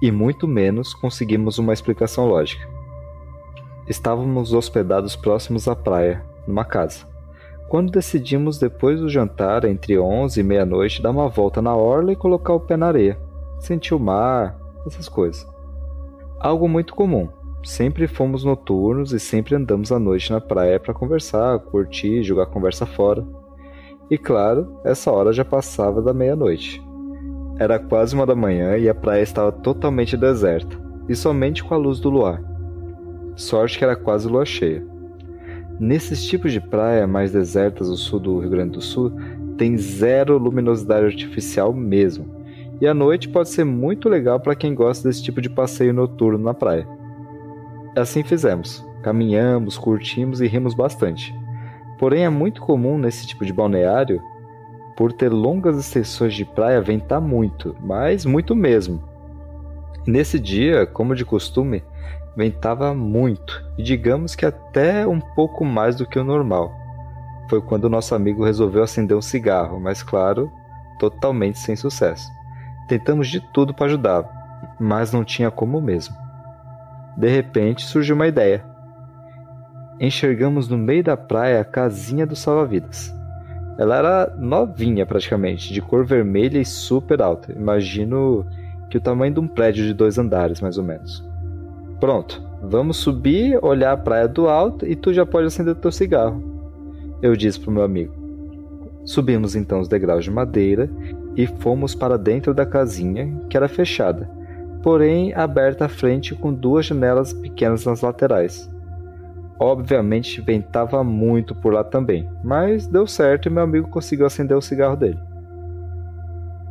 E 0.00 0.10
muito 0.10 0.46
menos 0.46 0.92
conseguimos 0.94 1.58
uma 1.58 1.72
explicação 1.72 2.26
lógica. 2.26 2.68
Estávamos 3.88 4.52
hospedados 4.52 5.14
próximos 5.16 5.68
à 5.68 5.76
praia, 5.76 6.24
numa 6.46 6.64
casa. 6.64 7.06
Quando 7.68 7.90
decidimos, 7.90 8.58
depois 8.58 9.00
do 9.00 9.08
jantar, 9.08 9.64
entre 9.64 9.98
11 9.98 10.38
e 10.38 10.42
meia-noite, 10.42 11.02
dar 11.02 11.10
uma 11.10 11.28
volta 11.28 11.60
na 11.60 11.74
orla 11.74 12.12
e 12.12 12.16
colocar 12.16 12.52
o 12.52 12.60
pé 12.60 12.76
na 12.76 12.86
areia, 12.86 13.18
sentir 13.58 13.94
o 13.94 13.98
mar, 13.98 14.56
essas 14.86 15.08
coisas. 15.08 15.46
Algo 16.38 16.68
muito 16.68 16.94
comum. 16.94 17.28
Sempre 17.64 18.06
fomos 18.06 18.44
noturnos 18.44 19.12
e 19.12 19.18
sempre 19.18 19.56
andamos 19.56 19.90
à 19.90 19.98
noite 19.98 20.30
na 20.30 20.40
praia 20.40 20.78
para 20.78 20.94
conversar, 20.94 21.58
curtir, 21.58 22.22
jogar 22.22 22.46
conversa 22.46 22.86
fora. 22.86 23.26
E 24.10 24.16
claro, 24.16 24.80
essa 24.84 25.10
hora 25.10 25.32
já 25.32 25.44
passava 25.44 26.00
da 26.00 26.14
meia-noite. 26.14 26.82
Era 27.58 27.78
quase 27.78 28.14
uma 28.14 28.26
da 28.26 28.36
manhã 28.36 28.76
e 28.76 28.88
a 28.88 28.94
praia 28.94 29.22
estava 29.22 29.50
totalmente 29.50 30.16
deserta, 30.16 30.76
e 31.08 31.16
somente 31.16 31.64
com 31.64 31.74
a 31.74 31.78
luz 31.78 31.98
do 31.98 32.10
luar. 32.10 32.42
Sorte 33.34 33.78
que 33.78 33.84
era 33.84 33.96
quase 33.96 34.28
lua 34.28 34.44
cheia. 34.44 34.86
Nesses 35.80 36.24
tipos 36.24 36.52
de 36.52 36.60
praia 36.60 37.06
mais 37.06 37.32
desertas 37.32 37.88
do 37.88 37.96
sul 37.96 38.20
do 38.20 38.38
Rio 38.38 38.50
Grande 38.50 38.72
do 38.72 38.80
Sul, 38.80 39.12
tem 39.58 39.76
zero 39.76 40.38
luminosidade 40.38 41.06
artificial 41.06 41.72
mesmo. 41.72 42.34
E 42.80 42.86
a 42.86 42.94
noite 42.94 43.28
pode 43.28 43.48
ser 43.48 43.64
muito 43.64 44.08
legal 44.08 44.38
para 44.38 44.54
quem 44.54 44.74
gosta 44.74 45.08
desse 45.08 45.22
tipo 45.22 45.40
de 45.40 45.50
passeio 45.50 45.94
noturno 45.94 46.38
na 46.38 46.54
praia. 46.54 46.86
Assim 47.96 48.22
fizemos. 48.22 48.84
Caminhamos, 49.02 49.78
curtimos 49.78 50.40
e 50.40 50.46
rimos 50.46 50.74
bastante. 50.74 51.34
Porém, 51.98 52.24
é 52.24 52.28
muito 52.28 52.60
comum 52.60 52.98
nesse 52.98 53.26
tipo 53.26 53.44
de 53.44 53.52
balneário, 53.52 54.22
por 54.96 55.12
ter 55.12 55.30
longas 55.30 55.78
extensões 55.78 56.34
de 56.34 56.44
praia, 56.44 56.80
ventar 56.80 57.20
muito, 57.20 57.76
mas 57.80 58.24
muito 58.24 58.54
mesmo. 58.54 59.02
Nesse 60.06 60.38
dia, 60.38 60.86
como 60.86 61.14
de 61.14 61.24
costume, 61.24 61.82
Ventava 62.36 62.92
muito, 62.92 63.64
e 63.78 63.82
digamos 63.82 64.34
que 64.34 64.44
até 64.44 65.06
um 65.06 65.18
pouco 65.18 65.64
mais 65.64 65.96
do 65.96 66.06
que 66.06 66.18
o 66.18 66.24
normal. 66.24 66.70
Foi 67.48 67.62
quando 67.62 67.88
nosso 67.88 68.14
amigo 68.14 68.44
resolveu 68.44 68.82
acender 68.82 69.16
um 69.16 69.22
cigarro, 69.22 69.80
mas 69.80 70.02
claro, 70.02 70.52
totalmente 70.98 71.58
sem 71.58 71.74
sucesso. 71.74 72.30
Tentamos 72.88 73.28
de 73.28 73.40
tudo 73.40 73.72
para 73.72 73.86
ajudar, 73.86 74.76
mas 74.78 75.12
não 75.12 75.24
tinha 75.24 75.50
como 75.50 75.80
mesmo. 75.80 76.14
De 77.16 77.28
repente 77.28 77.86
surgiu 77.86 78.14
uma 78.14 78.26
ideia. 78.26 78.62
Enxergamos 79.98 80.68
no 80.68 80.76
meio 80.76 81.02
da 81.02 81.16
praia 81.16 81.60
a 81.60 81.64
casinha 81.64 82.26
do 82.26 82.36
salva-vidas. 82.36 83.14
Ela 83.78 83.96
era 83.96 84.36
novinha 84.38 85.06
praticamente, 85.06 85.72
de 85.72 85.80
cor 85.80 86.04
vermelha 86.04 86.58
e 86.58 86.64
super 86.64 87.22
alta. 87.22 87.52
Imagino 87.52 88.44
que 88.90 88.98
o 88.98 89.00
tamanho 89.00 89.34
de 89.34 89.40
um 89.40 89.48
prédio 89.48 89.84
de 89.86 89.94
dois 89.94 90.18
andares, 90.18 90.60
mais 90.60 90.76
ou 90.76 90.84
menos. 90.84 91.24
Pronto, 91.98 92.42
vamos 92.62 92.98
subir, 92.98 93.58
olhar 93.62 93.92
a 93.92 93.96
praia 93.96 94.28
do 94.28 94.48
alto 94.48 94.86
e 94.86 94.94
tu 94.94 95.14
já 95.14 95.24
pode 95.24 95.46
acender 95.46 95.74
teu 95.74 95.90
cigarro. 95.90 96.42
Eu 97.22 97.34
disse 97.34 97.58
pro 97.58 97.70
meu 97.70 97.82
amigo. 97.82 98.12
Subimos 99.04 99.56
então 99.56 99.80
os 99.80 99.88
degraus 99.88 100.24
de 100.24 100.30
madeira 100.30 100.90
e 101.34 101.46
fomos 101.46 101.94
para 101.94 102.18
dentro 102.18 102.52
da 102.52 102.66
casinha, 102.66 103.32
que 103.48 103.56
era 103.56 103.68
fechada, 103.68 104.28
porém 104.82 105.32
aberta 105.32 105.86
à 105.86 105.88
frente 105.88 106.34
com 106.34 106.52
duas 106.52 106.86
janelas 106.86 107.32
pequenas 107.32 107.84
nas 107.86 108.02
laterais. 108.02 108.70
Obviamente 109.58 110.40
ventava 110.40 111.02
muito 111.02 111.54
por 111.54 111.72
lá 111.72 111.82
também, 111.82 112.28
mas 112.44 112.86
deu 112.86 113.06
certo 113.06 113.46
e 113.46 113.50
meu 113.50 113.62
amigo 113.62 113.88
conseguiu 113.88 114.26
acender 114.26 114.56
o 114.56 114.62
cigarro 114.62 114.96
dele. 114.96 115.18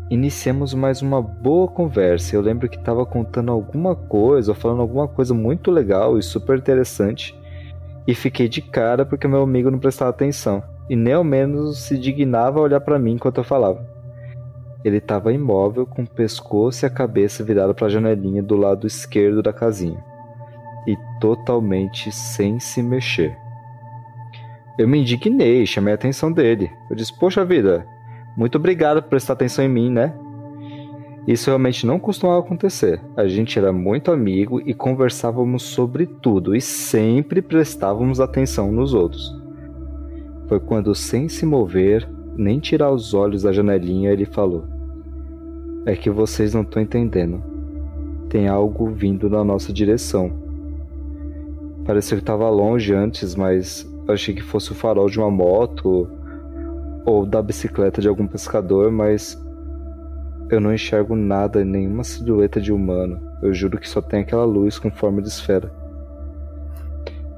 Iniciamos 0.08 0.74
mais 0.76 1.02
uma 1.02 1.20
boa 1.20 1.68
conversa. 1.68 2.36
Eu 2.36 2.42
lembro 2.42 2.70
que 2.70 2.78
estava 2.78 3.04
contando 3.08 3.52
alguma 3.52 3.96
coisa, 3.96 4.52
ou 4.52 4.56
falando 4.56 4.82
alguma 4.82 5.08
coisa 5.08 5.34
muito 5.34 5.72
legal 5.72 6.20
e 6.20 6.22
super 6.22 6.60
interessante, 6.60 7.36
e 8.06 8.14
fiquei 8.14 8.48
de 8.48 8.62
cara 8.62 9.04
porque 9.04 9.28
meu 9.28 9.42
amigo 9.42 9.72
não 9.72 9.80
prestava 9.80 10.12
atenção 10.12 10.62
e 10.88 10.96
nem 10.96 11.14
ao 11.14 11.24
menos 11.24 11.80
se 11.80 11.98
dignava 11.98 12.60
a 12.60 12.64
olhar 12.64 12.80
para 12.80 13.00
mim 13.00 13.14
enquanto 13.14 13.40
eu 13.40 13.44
falava. 13.44 13.84
Ele 14.84 14.98
estava 14.98 15.34
imóvel, 15.34 15.88
com 15.88 16.04
o 16.04 16.08
pescoço 16.08 16.86
e 16.86 16.88
a 16.88 16.92
cabeça 16.92 17.44
virada 17.44 17.74
para 17.74 17.88
a 17.88 17.90
janelinha 17.90 18.44
do 18.44 18.56
lado 18.56 18.86
esquerdo 18.86 19.42
da 19.42 19.52
casinha, 19.52 20.04
e 20.88 20.98
totalmente 21.20 22.12
sem 22.12 22.60
se 22.60 22.82
mexer. 22.82 23.38
Eu 24.78 24.88
me 24.88 25.00
indignei, 25.00 25.66
chamei 25.66 25.94
a 25.94 25.96
atenção 25.96 26.32
dele. 26.32 26.72
Eu 26.90 26.96
disse: 26.96 27.18
Poxa 27.18 27.46
vida, 27.46 27.88
muito 28.36 28.58
obrigado 28.58 29.02
por 29.02 29.10
prestar 29.10 29.34
atenção 29.34 29.64
em 29.64 29.70
mim, 29.70 29.90
né? 29.90 30.14
Isso 31.28 31.50
realmente 31.50 31.88
não 31.88 31.98
costumava 31.98 32.40
acontecer. 32.40 33.02
A 33.18 33.28
gente 33.28 33.58
era 33.58 33.74
muito 33.74 34.12
amigo 34.12 34.62
e 34.64 34.74
conversávamos 34.74 35.64
sobre 35.64 36.06
tudo 36.06 36.56
e 36.56 36.62
sempre 36.62 37.42
prestávamos 37.42 38.20
atenção 38.20 38.72
nos 38.72 38.94
outros. 38.94 39.34
Foi 40.48 40.60
quando, 40.60 40.94
sem 40.94 41.28
se 41.28 41.46
mover, 41.46 42.08
nem 42.36 42.60
tirar 42.60 42.92
os 42.92 43.14
olhos 43.14 43.42
da 43.44 43.52
janelinha, 43.52 44.12
ele 44.12 44.26
falou: 44.26 44.66
É 45.86 45.96
que 45.96 46.10
vocês 46.10 46.54
não 46.54 46.62
estão 46.62 46.82
entendendo. 46.82 47.42
Tem 48.30 48.48
algo 48.48 48.92
vindo 48.92 49.30
na 49.30 49.44
nossa 49.44 49.74
direção. 49.74 50.45
Parecia 51.86 52.18
que 52.18 52.24
estava 52.24 52.50
longe 52.50 52.94
antes, 52.94 53.36
mas 53.36 53.88
achei 54.08 54.34
que 54.34 54.42
fosse 54.42 54.72
o 54.72 54.76
farol 54.76 55.08
de 55.08 55.20
uma 55.20 55.30
moto 55.30 56.10
ou 57.06 57.26
da 57.26 57.42
bicicleta 57.42 58.02
de 58.02 58.08
algum 58.08 58.26
pescador, 58.26 58.92
mas 58.92 59.40
eu 60.50 60.60
não 60.60 60.74
enxergo 60.74 61.16
nada, 61.16 61.64
nenhuma 61.64 62.04
silhueta 62.04 62.60
de 62.60 62.74
humano. 62.74 63.22
Eu 63.42 63.54
juro 63.54 63.80
que 63.80 63.88
só 63.88 64.02
tem 64.02 64.22
aquela 64.22 64.46
luz 64.46 64.80
com 64.80 64.90
forma 64.90 65.22
de 65.22 65.28
esfera. 65.28 65.72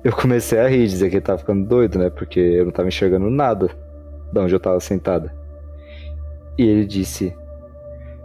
Eu 0.02 0.14
comecei 0.16 0.60
a 0.60 0.68
rir, 0.70 0.88
dizer 0.88 1.10
que 1.10 1.16
ele 1.16 1.26
tava 1.26 1.40
ficando 1.40 1.68
doido, 1.68 2.00
né? 2.00 2.10
Porque 2.10 2.40
eu 2.40 2.66
não 2.66 2.72
tava 2.72 2.88
enxergando 2.88 3.30
nada 3.30 3.70
de 4.32 4.40
onde 4.40 4.56
eu 4.56 4.60
tava 4.60 4.80
sentada. 4.80 5.34
E 6.58 6.64
ele 6.66 6.86
disse: 6.86 7.36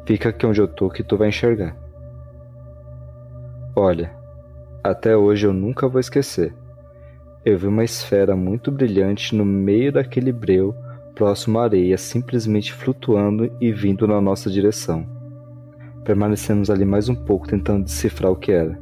Fica 0.07 0.29
aqui 0.29 0.47
onde 0.47 0.61
eu 0.61 0.69
tô 0.69 0.89
que 0.89 1.03
tu 1.03 1.17
vai 1.17 1.29
enxergar. 1.29 1.77
Olha, 3.75 4.22
até 4.83 5.17
hoje 5.17 5.47
eu 5.47 5.53
nunca 5.53 5.87
vou 5.87 6.01
esquecer. 6.01 6.53
Eu 7.45 7.57
vi 7.59 7.67
uma 7.67 7.85
esfera 7.85 8.35
muito 8.35 8.71
brilhante 8.73 9.35
no 9.35 9.45
meio 9.45 9.93
daquele 9.93 10.33
breu 10.33 10.75
próximo 11.15 11.59
à 11.59 11.65
areia, 11.65 11.97
simplesmente 11.97 12.73
flutuando 12.73 13.51
e 13.61 13.71
vindo 13.71 14.09
na 14.09 14.21
nossa 14.21 14.51
direção. 14.51 15.07
Permanecemos 16.05 16.69
ali 16.69 16.85
mais 16.85 17.09
um 17.09 17.15
pouco 17.15 17.47
tentando 17.47 17.85
decifrar 17.85 18.33
o 18.33 18.37
que 18.37 18.51
era. 18.51 18.79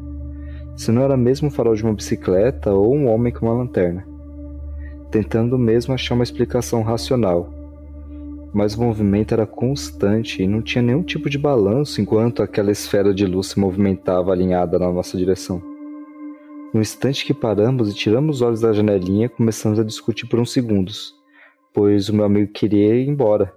Se 0.75 0.91
não 0.91 1.03
era 1.03 1.17
mesmo 1.17 1.49
o 1.49 1.51
farol 1.51 1.75
de 1.75 1.83
uma 1.83 1.93
bicicleta 1.93 2.73
ou 2.73 2.95
um 2.95 3.09
homem 3.09 3.33
com 3.33 3.47
uma 3.47 3.55
lanterna. 3.55 4.07
Tentando 5.11 5.59
mesmo 5.59 5.93
achar 5.93 6.15
uma 6.15 6.25
explicação 6.25 6.83
racional. 6.83 7.53
Mas 8.55 8.75
o 8.75 8.83
movimento 8.83 9.35
era 9.35 9.47
constante 9.47 10.43
e 10.43 10.47
não 10.47 10.63
tinha 10.63 10.83
nenhum 10.83 11.03
tipo 11.03 11.29
de 11.29 11.37
balanço 11.37 12.01
enquanto 12.01 12.43
aquela 12.43 12.71
esfera 12.71 13.13
de 13.13 13.27
luz 13.27 13.49
se 13.49 13.61
movimentava 13.61 14.33
alinhada 14.33 14.79
na 14.79 14.91
nossa 14.91 15.19
direção. 15.19 15.70
No 16.73 16.81
instante 16.81 17.25
que 17.25 17.35
paramos 17.35 17.91
e 17.91 17.95
tiramos 17.95 18.37
os 18.37 18.43
olhos 18.43 18.61
da 18.61 18.73
janelinha, 18.73 19.29
começamos 19.29 19.79
a 19.79 19.85
discutir 19.85 20.27
por 20.27 20.39
uns 20.39 20.53
segundos 20.53 21.21
pois 21.73 22.09
o 22.09 22.15
meu 22.15 22.25
amigo 22.25 22.53
queria 22.53 22.95
ir 22.95 23.09
embora. 23.09 23.53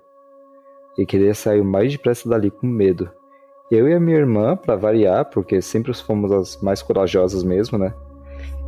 E 0.98 1.06
queria 1.06 1.34
sair 1.34 1.62
o 1.62 1.66
mais 1.66 1.92
depressa 1.92 2.30
dali 2.30 2.52
com 2.52 2.68
medo. 2.68 3.10
Eu 3.72 3.90
e 3.90 3.94
a 3.94 4.00
minha 4.00 4.18
irmã, 4.18 4.56
para 4.56 4.76
variar, 4.76 5.26
porque 5.26 5.62
sempre 5.62 5.94
fomos 5.94 6.32
as 6.32 6.62
mais 6.62 6.82
corajosas 6.82 7.44
mesmo, 7.44 7.78
né? 7.78 7.94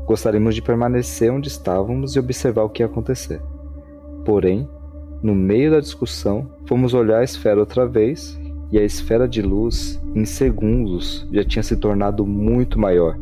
Gostaríamos 0.05 0.55
de 0.55 0.61
permanecer 0.61 1.31
onde 1.31 1.47
estávamos 1.47 2.15
e 2.15 2.19
observar 2.19 2.63
o 2.63 2.69
que 2.69 2.81
ia 2.81 2.87
acontecer. 2.87 3.41
Porém, 4.23 4.67
no 5.21 5.35
meio 5.35 5.71
da 5.71 5.79
discussão, 5.79 6.49
fomos 6.67 6.93
olhar 6.93 7.19
a 7.19 7.23
esfera 7.23 7.59
outra 7.59 7.85
vez 7.85 8.39
e 8.71 8.79
a 8.79 8.83
esfera 8.83 9.27
de 9.27 9.41
luz, 9.43 10.01
em 10.15 10.25
segundos, 10.25 11.27
já 11.31 11.43
tinha 11.43 11.61
se 11.61 11.77
tornado 11.77 12.25
muito 12.25 12.79
maior 12.79 13.15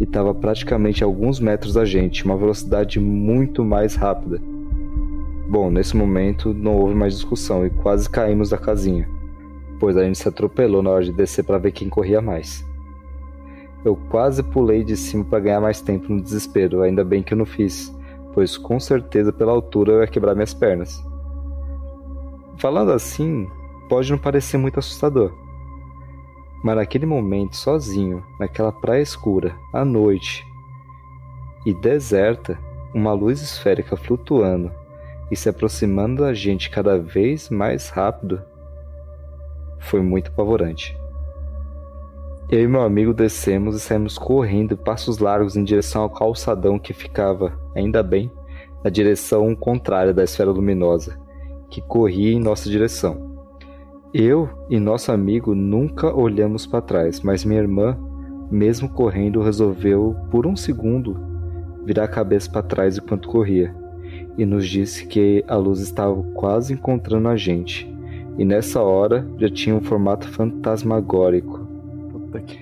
e 0.00 0.04
estava 0.04 0.34
praticamente 0.34 1.04
a 1.04 1.06
alguns 1.06 1.38
metros 1.38 1.74
da 1.74 1.84
gente, 1.84 2.24
uma 2.24 2.36
velocidade 2.36 2.98
muito 2.98 3.62
mais 3.62 3.94
rápida. 3.94 4.40
Bom, 5.46 5.70
nesse 5.70 5.94
momento 5.94 6.54
não 6.54 6.76
houve 6.76 6.94
mais 6.94 7.14
discussão 7.14 7.66
e 7.66 7.70
quase 7.70 8.08
caímos 8.08 8.48
da 8.48 8.56
casinha, 8.56 9.06
pois 9.78 9.98
a 9.98 10.04
gente 10.04 10.16
se 10.16 10.26
atropelou 10.26 10.82
na 10.82 10.90
hora 10.90 11.04
de 11.04 11.12
descer 11.12 11.44
para 11.44 11.58
ver 11.58 11.72
quem 11.72 11.90
corria 11.90 12.22
mais. 12.22 12.64
Eu 13.84 13.94
quase 13.94 14.42
pulei 14.42 14.82
de 14.82 14.96
cima 14.96 15.24
para 15.24 15.40
ganhar 15.40 15.60
mais 15.60 15.82
tempo 15.82 16.10
no 16.10 16.22
desespero, 16.22 16.80
ainda 16.80 17.04
bem 17.04 17.22
que 17.22 17.34
eu 17.34 17.38
não 17.38 17.46
fiz, 17.46 17.94
pois 18.32 18.56
com 18.56 18.80
certeza 18.80 19.32
pela 19.32 19.52
altura 19.52 19.92
eu 19.92 20.00
ia 20.00 20.06
quebrar 20.06 20.34
minhas 20.34 20.54
pernas. 20.54 21.04
Falando 22.56 22.92
assim, 22.92 23.46
pode 23.88 24.10
não 24.10 24.18
parecer 24.18 24.56
muito 24.56 24.78
assustador, 24.78 25.32
mas 26.62 26.76
naquele 26.76 27.06
momento, 27.06 27.56
sozinho, 27.56 28.24
naquela 28.38 28.72
praia 28.72 29.02
escura, 29.02 29.54
à 29.72 29.84
noite 29.84 30.46
e 31.64 31.74
deserta, 31.74 32.58
uma 32.94 33.12
luz 33.12 33.40
esférica 33.40 33.96
flutuando 33.96 34.72
e 35.30 35.36
se 35.36 35.48
aproximando 35.48 36.22
da 36.22 36.34
gente 36.34 36.70
cada 36.70 36.98
vez 36.98 37.48
mais 37.48 37.88
rápido, 37.88 38.42
foi 39.78 40.02
muito 40.02 40.28
apavorante. 40.28 40.98
Eu 42.50 42.64
e 42.64 42.66
meu 42.66 42.82
amigo 42.82 43.14
descemos 43.14 43.76
e 43.76 43.80
saímos 43.80 44.18
correndo 44.18 44.76
passos 44.76 45.18
largos 45.18 45.56
em 45.56 45.62
direção 45.62 46.02
ao 46.02 46.10
calçadão 46.10 46.80
que 46.80 46.92
ficava, 46.92 47.56
ainda 47.76 48.02
bem, 48.02 48.30
na 48.82 48.90
direção 48.90 49.54
contrária 49.54 50.12
da 50.12 50.24
esfera 50.24 50.50
luminosa, 50.50 51.16
que 51.70 51.80
corria 51.80 52.32
em 52.32 52.40
nossa 52.40 52.68
direção. 52.68 53.29
Eu 54.12 54.48
e 54.68 54.80
nosso 54.80 55.12
amigo 55.12 55.54
nunca 55.54 56.12
olhamos 56.12 56.66
para 56.66 56.80
trás, 56.80 57.20
mas 57.20 57.44
minha 57.44 57.60
irmã, 57.60 57.96
mesmo 58.50 58.88
correndo, 58.88 59.40
resolveu, 59.40 60.16
por 60.32 60.48
um 60.48 60.56
segundo, 60.56 61.16
virar 61.84 62.04
a 62.04 62.08
cabeça 62.08 62.50
para 62.50 62.62
trás 62.62 62.98
enquanto 62.98 63.28
corria 63.28 63.72
e 64.36 64.44
nos 64.44 64.68
disse 64.68 65.06
que 65.06 65.44
a 65.46 65.54
luz 65.54 65.78
estava 65.78 66.20
quase 66.34 66.72
encontrando 66.72 67.28
a 67.28 67.36
gente. 67.36 67.88
E 68.36 68.44
nessa 68.44 68.82
hora 68.82 69.24
já 69.38 69.48
tinha 69.48 69.76
um 69.76 69.80
formato 69.80 70.26
fantasmagórico. 70.28 71.68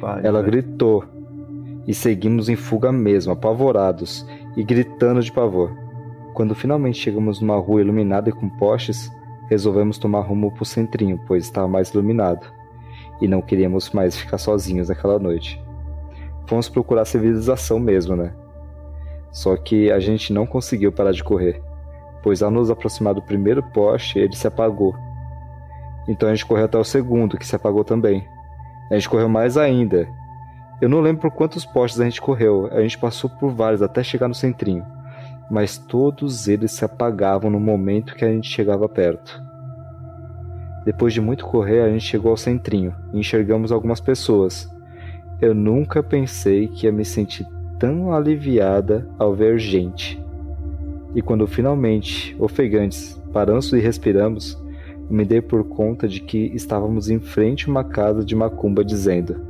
Pariu, 0.00 0.26
Ela 0.26 0.42
gritou 0.42 1.04
e 1.86 1.94
seguimos 1.94 2.50
em 2.50 2.56
fuga 2.56 2.92
mesmo, 2.92 3.32
apavorados 3.32 4.26
e 4.54 4.62
gritando 4.62 5.22
de 5.22 5.32
pavor. 5.32 5.70
Quando 6.34 6.54
finalmente 6.54 6.98
chegamos 6.98 7.40
numa 7.40 7.56
rua 7.56 7.80
iluminada 7.80 8.28
e 8.28 8.32
com 8.32 8.50
postes, 8.50 9.10
resolvemos 9.48 9.98
tomar 9.98 10.20
rumo 10.20 10.52
para 10.52 10.62
o 10.62 10.66
centrinho, 10.66 11.20
pois 11.26 11.44
estava 11.44 11.66
mais 11.66 11.90
iluminado, 11.90 12.46
e 13.20 13.26
não 13.26 13.42
queríamos 13.42 13.90
mais 13.90 14.16
ficar 14.16 14.38
sozinhos 14.38 14.88
naquela 14.88 15.18
noite. 15.18 15.62
Fomos 16.46 16.68
procurar 16.68 17.04
civilização 17.04 17.78
mesmo, 17.78 18.16
né? 18.16 18.32
Só 19.32 19.56
que 19.56 19.90
a 19.90 20.00
gente 20.00 20.32
não 20.32 20.46
conseguiu 20.46 20.92
parar 20.92 21.12
de 21.12 21.24
correr, 21.24 21.62
pois 22.22 22.42
ao 22.42 22.50
nos 22.50 22.70
aproximar 22.70 23.14
do 23.14 23.22
primeiro 23.22 23.62
poste, 23.62 24.18
ele 24.18 24.34
se 24.34 24.46
apagou. 24.46 24.94
Então 26.06 26.28
a 26.28 26.34
gente 26.34 26.46
correu 26.46 26.64
até 26.64 26.78
o 26.78 26.84
segundo, 26.84 27.36
que 27.36 27.46
se 27.46 27.54
apagou 27.54 27.84
também. 27.84 28.26
A 28.90 28.94
gente 28.94 29.08
correu 29.08 29.28
mais 29.28 29.56
ainda. 29.56 30.08
Eu 30.80 30.88
não 30.88 31.00
lembro 31.00 31.22
por 31.22 31.30
quantos 31.30 31.66
postes 31.66 32.00
a 32.00 32.04
gente 32.04 32.20
correu, 32.20 32.68
a 32.72 32.80
gente 32.80 32.96
passou 32.96 33.28
por 33.28 33.50
vários 33.50 33.82
até 33.82 34.02
chegar 34.02 34.28
no 34.28 34.34
centrinho 34.34 34.84
mas 35.50 35.78
todos 35.78 36.46
eles 36.46 36.72
se 36.72 36.84
apagavam 36.84 37.50
no 37.50 37.60
momento 37.60 38.14
que 38.14 38.24
a 38.24 38.28
gente 38.28 38.48
chegava 38.48 38.88
perto. 38.88 39.42
Depois 40.84 41.12
de 41.12 41.20
muito 41.20 41.44
correr, 41.44 41.80
a 41.80 41.90
gente 41.90 42.04
chegou 42.04 42.30
ao 42.30 42.36
centrinho 42.36 42.94
e 43.12 43.18
enxergamos 43.18 43.72
algumas 43.72 44.00
pessoas. 44.00 44.70
Eu 45.40 45.54
nunca 45.54 46.02
pensei 46.02 46.68
que 46.68 46.86
ia 46.86 46.92
me 46.92 47.04
sentir 47.04 47.46
tão 47.78 48.12
aliviada 48.12 49.08
ao 49.18 49.34
ver 49.34 49.58
gente. 49.58 50.22
E 51.14 51.22
quando 51.22 51.46
finalmente, 51.46 52.36
ofegantes, 52.38 53.20
paramos 53.32 53.72
e 53.72 53.78
respiramos, 53.78 54.60
me 55.08 55.24
dei 55.24 55.40
por 55.40 55.64
conta 55.64 56.06
de 56.06 56.20
que 56.20 56.50
estávamos 56.54 57.08
em 57.08 57.18
frente 57.18 57.66
a 57.66 57.70
uma 57.70 57.84
casa 57.84 58.22
de 58.24 58.36
macumba 58.36 58.84
dizendo: 58.84 59.40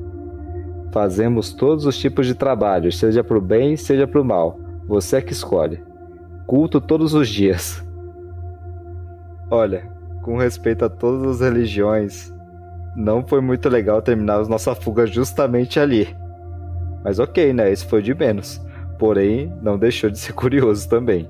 Fazemos 0.93 1.53
todos 1.53 1.85
os 1.85 1.99
tipos 1.99 2.27
de 2.27 2.35
trabalho, 2.35 2.93
seja 2.93 3.25
para 3.25 3.39
o 3.39 3.41
bem, 3.41 3.77
seja 3.77 4.07
para 4.07 4.21
o 4.21 4.25
mal. 4.25 4.59
Você 4.87 5.17
é 5.17 5.21
que 5.21 5.33
escolhe 5.33 5.88
culto 6.49 6.81
todos 6.81 7.13
os 7.13 7.29
dias. 7.29 7.85
Olha, 9.51 9.87
com 10.23 10.39
respeito 10.39 10.83
a 10.83 10.89
todas 10.89 11.27
as 11.27 11.41
religiões, 11.43 12.33
não 12.97 13.23
foi 13.23 13.43
muito 13.43 13.69
legal 13.69 14.01
terminarmos 14.01 14.49
nossa 14.49 14.75
fuga 14.75 15.07
justamente 15.07 15.79
ali. 15.79 16.17
Mas 17.05 17.19
ok, 17.19 17.53
né? 17.53 17.71
Isso 17.71 17.87
foi 17.87 18.01
de 18.01 18.15
menos. 18.15 18.61
Porém, 18.99 19.53
não 19.61 19.79
deixou 19.79 20.09
de 20.09 20.19
ser 20.19 20.33
curioso 20.35 20.89
também. 20.89 21.29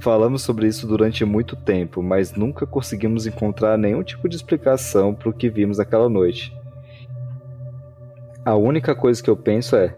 Falamos 0.00 0.42
sobre 0.42 0.66
isso 0.66 0.86
durante 0.86 1.24
muito 1.24 1.56
tempo, 1.56 2.02
mas 2.02 2.34
nunca 2.34 2.66
conseguimos 2.66 3.26
encontrar 3.26 3.78
nenhum 3.78 4.02
tipo 4.02 4.28
de 4.28 4.36
explicação 4.36 5.14
para 5.14 5.30
o 5.30 5.32
que 5.32 5.48
vimos 5.48 5.80
aquela 5.80 6.10
noite. 6.10 6.54
A 8.44 8.54
única 8.54 8.94
coisa 8.94 9.22
que 9.22 9.30
eu 9.30 9.36
penso 9.36 9.76
é: 9.76 9.96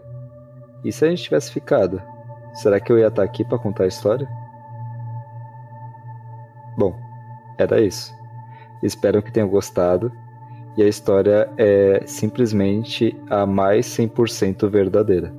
e 0.81 0.93
se 0.93 1.03
a 1.03 1.09
gente 1.09 1.23
tivesse 1.23 1.51
ficado? 1.51 2.01
Será 2.55 2.79
que 2.79 2.91
eu 2.91 2.97
ia 2.97 3.07
estar 3.07 3.21
aqui 3.21 3.43
para 3.43 3.59
contar 3.59 3.83
a 3.83 3.87
história? 3.87 4.27
Bom, 6.77 6.97
era 7.57 7.81
isso. 7.81 8.15
Espero 8.81 9.21
que 9.21 9.31
tenham 9.31 9.49
gostado. 9.49 10.11
E 10.77 10.83
a 10.83 10.87
história 10.87 11.49
é 11.57 12.03
simplesmente 12.05 13.15
a 13.29 13.45
mais 13.45 13.85
100% 13.87 14.69
verdadeira. 14.69 15.33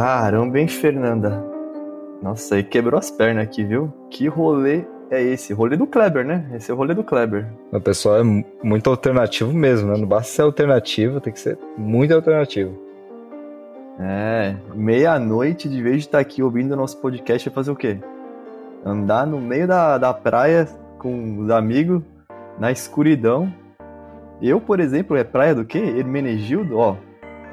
Caramba, 0.00 0.58
hein, 0.58 0.66
Fernanda? 0.66 1.44
Nossa, 2.22 2.54
aí 2.54 2.64
quebrou 2.64 2.98
as 2.98 3.10
pernas 3.10 3.44
aqui, 3.44 3.62
viu? 3.62 3.92
Que 4.08 4.28
rolê 4.28 4.86
é 5.10 5.22
esse? 5.22 5.52
Rolê 5.52 5.76
do 5.76 5.86
Kleber, 5.86 6.24
né? 6.24 6.50
Esse 6.54 6.70
é 6.70 6.74
o 6.74 6.76
rolê 6.78 6.94
do 6.94 7.04
Kleber. 7.04 7.46
O 7.70 7.78
pessoal 7.78 8.16
é 8.16 8.22
muito 8.62 8.88
alternativo 8.88 9.52
mesmo, 9.52 9.92
né? 9.92 9.98
Não 9.98 10.08
basta 10.08 10.32
ser 10.32 10.40
alternativo, 10.40 11.20
tem 11.20 11.30
que 11.30 11.38
ser 11.38 11.58
muito 11.76 12.14
alternativo. 12.14 12.74
É, 13.98 14.56
meia-noite, 14.74 15.68
de 15.68 15.82
vez 15.82 15.96
de 15.96 16.04
estar 16.04 16.18
aqui 16.18 16.42
ouvindo 16.42 16.72
o 16.72 16.76
nosso 16.76 16.96
podcast, 16.96 17.46
é 17.46 17.52
fazer 17.52 17.70
o 17.70 17.76
quê? 17.76 17.98
Andar 18.82 19.26
no 19.26 19.38
meio 19.38 19.68
da, 19.68 19.98
da 19.98 20.14
praia 20.14 20.66
com 20.96 21.40
os 21.40 21.50
amigos, 21.50 22.02
na 22.58 22.72
escuridão. 22.72 23.52
Eu, 24.40 24.62
por 24.62 24.80
exemplo, 24.80 25.14
é 25.14 25.24
praia 25.24 25.54
do 25.54 25.66
quê? 25.66 25.76
Hermenegildo, 25.76 26.78
ó. 26.78 26.96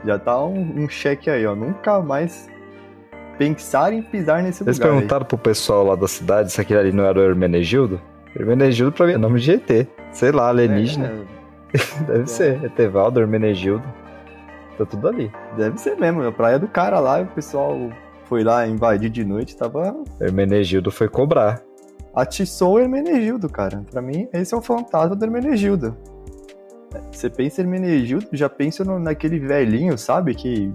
Já 0.06 0.18
tá 0.20 0.44
um, 0.44 0.84
um 0.84 0.90
cheque 0.90 1.30
aí, 1.30 1.46
ó. 1.46 1.56
Nunca 1.56 2.00
mais 2.02 2.48
pensar 3.38 3.94
em 3.94 4.02
pisar 4.02 4.42
nesse 4.44 4.64
Eles 4.64 4.78
lugar. 4.80 4.92
perguntaram 4.94 5.26
pro 5.26 5.38
pessoal 5.38 5.84
lá 5.86 5.96
da 5.96 6.08
cidade 6.08 6.52
se 6.52 6.60
aquele 6.62 6.80
ali 6.80 6.92
não 6.92 7.04
era 7.06 7.20
o 7.20 7.24
Hermenegildo. 7.24 8.00
Hermenegildo 8.36 8.92
pra 8.92 9.08
mim 9.08 9.14
é 9.14 9.18
nome 9.18 9.40
de 9.40 9.52
ET. 9.52 9.88
Sei 10.12 10.32
lá, 10.32 10.50
alienígena. 10.50 11.12
É, 11.74 12.04
Deve 12.08 12.24
É. 12.24 12.26
ser. 12.26 12.64
Etevaldo, 12.64 13.20
Hermenegildo. 13.20 13.84
Tá 14.78 14.86
tudo 14.86 15.08
ali. 15.08 15.32
deve 15.58 15.78
ser 15.80 15.96
mesmo. 15.98 16.24
A 16.24 16.32
praia 16.32 16.60
do 16.60 16.68
cara 16.68 17.00
lá, 17.00 17.22
o 17.22 17.26
pessoal 17.28 17.90
foi 18.26 18.44
lá 18.44 18.68
invadir 18.68 19.10
de 19.10 19.24
noite, 19.26 19.58
tava. 19.58 19.96
Hermenegildo 20.22 20.92
foi 20.92 21.08
cobrar. 21.10 21.62
Atiçou 22.16 22.74
o 22.76 22.80
Hermenegildo, 22.80 23.50
cara. 23.50 23.84
Pra 23.92 24.02
mim, 24.02 24.28
esse 24.34 24.54
é 24.54 24.58
o 24.58 24.62
fantasma 24.62 25.16
do 25.16 25.26
Hermenegildo. 25.26 25.96
Você 27.12 27.30
pensa 27.30 27.62
em 27.62 27.64
Hermenegildo, 27.66 28.28
já 28.34 28.50
pensa 28.50 28.84
no- 28.84 29.00
naquele 29.00 29.40
velhinho, 29.40 29.98
sabe? 29.98 30.34
Que 30.36 30.72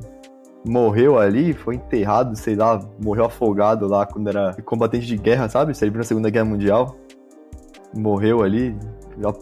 morreu 0.67 1.19
ali, 1.19 1.53
foi 1.53 1.75
enterrado, 1.77 2.37
sei 2.37 2.55
lá, 2.55 2.81
morreu 3.03 3.25
afogado 3.25 3.87
lá 3.89 4.07
quando 4.07 4.29
era 4.29 4.55
combatente 4.65 5.07
de 5.07 5.17
guerra, 5.17 5.49
sabe? 5.49 5.75
Serviu 5.77 5.99
na 5.99 6.05
Segunda 6.05 6.31
Guerra 6.31 6.45
Mundial. 6.45 6.97
Morreu 7.95 8.43
ali. 8.43 8.77
já- 9.21 9.33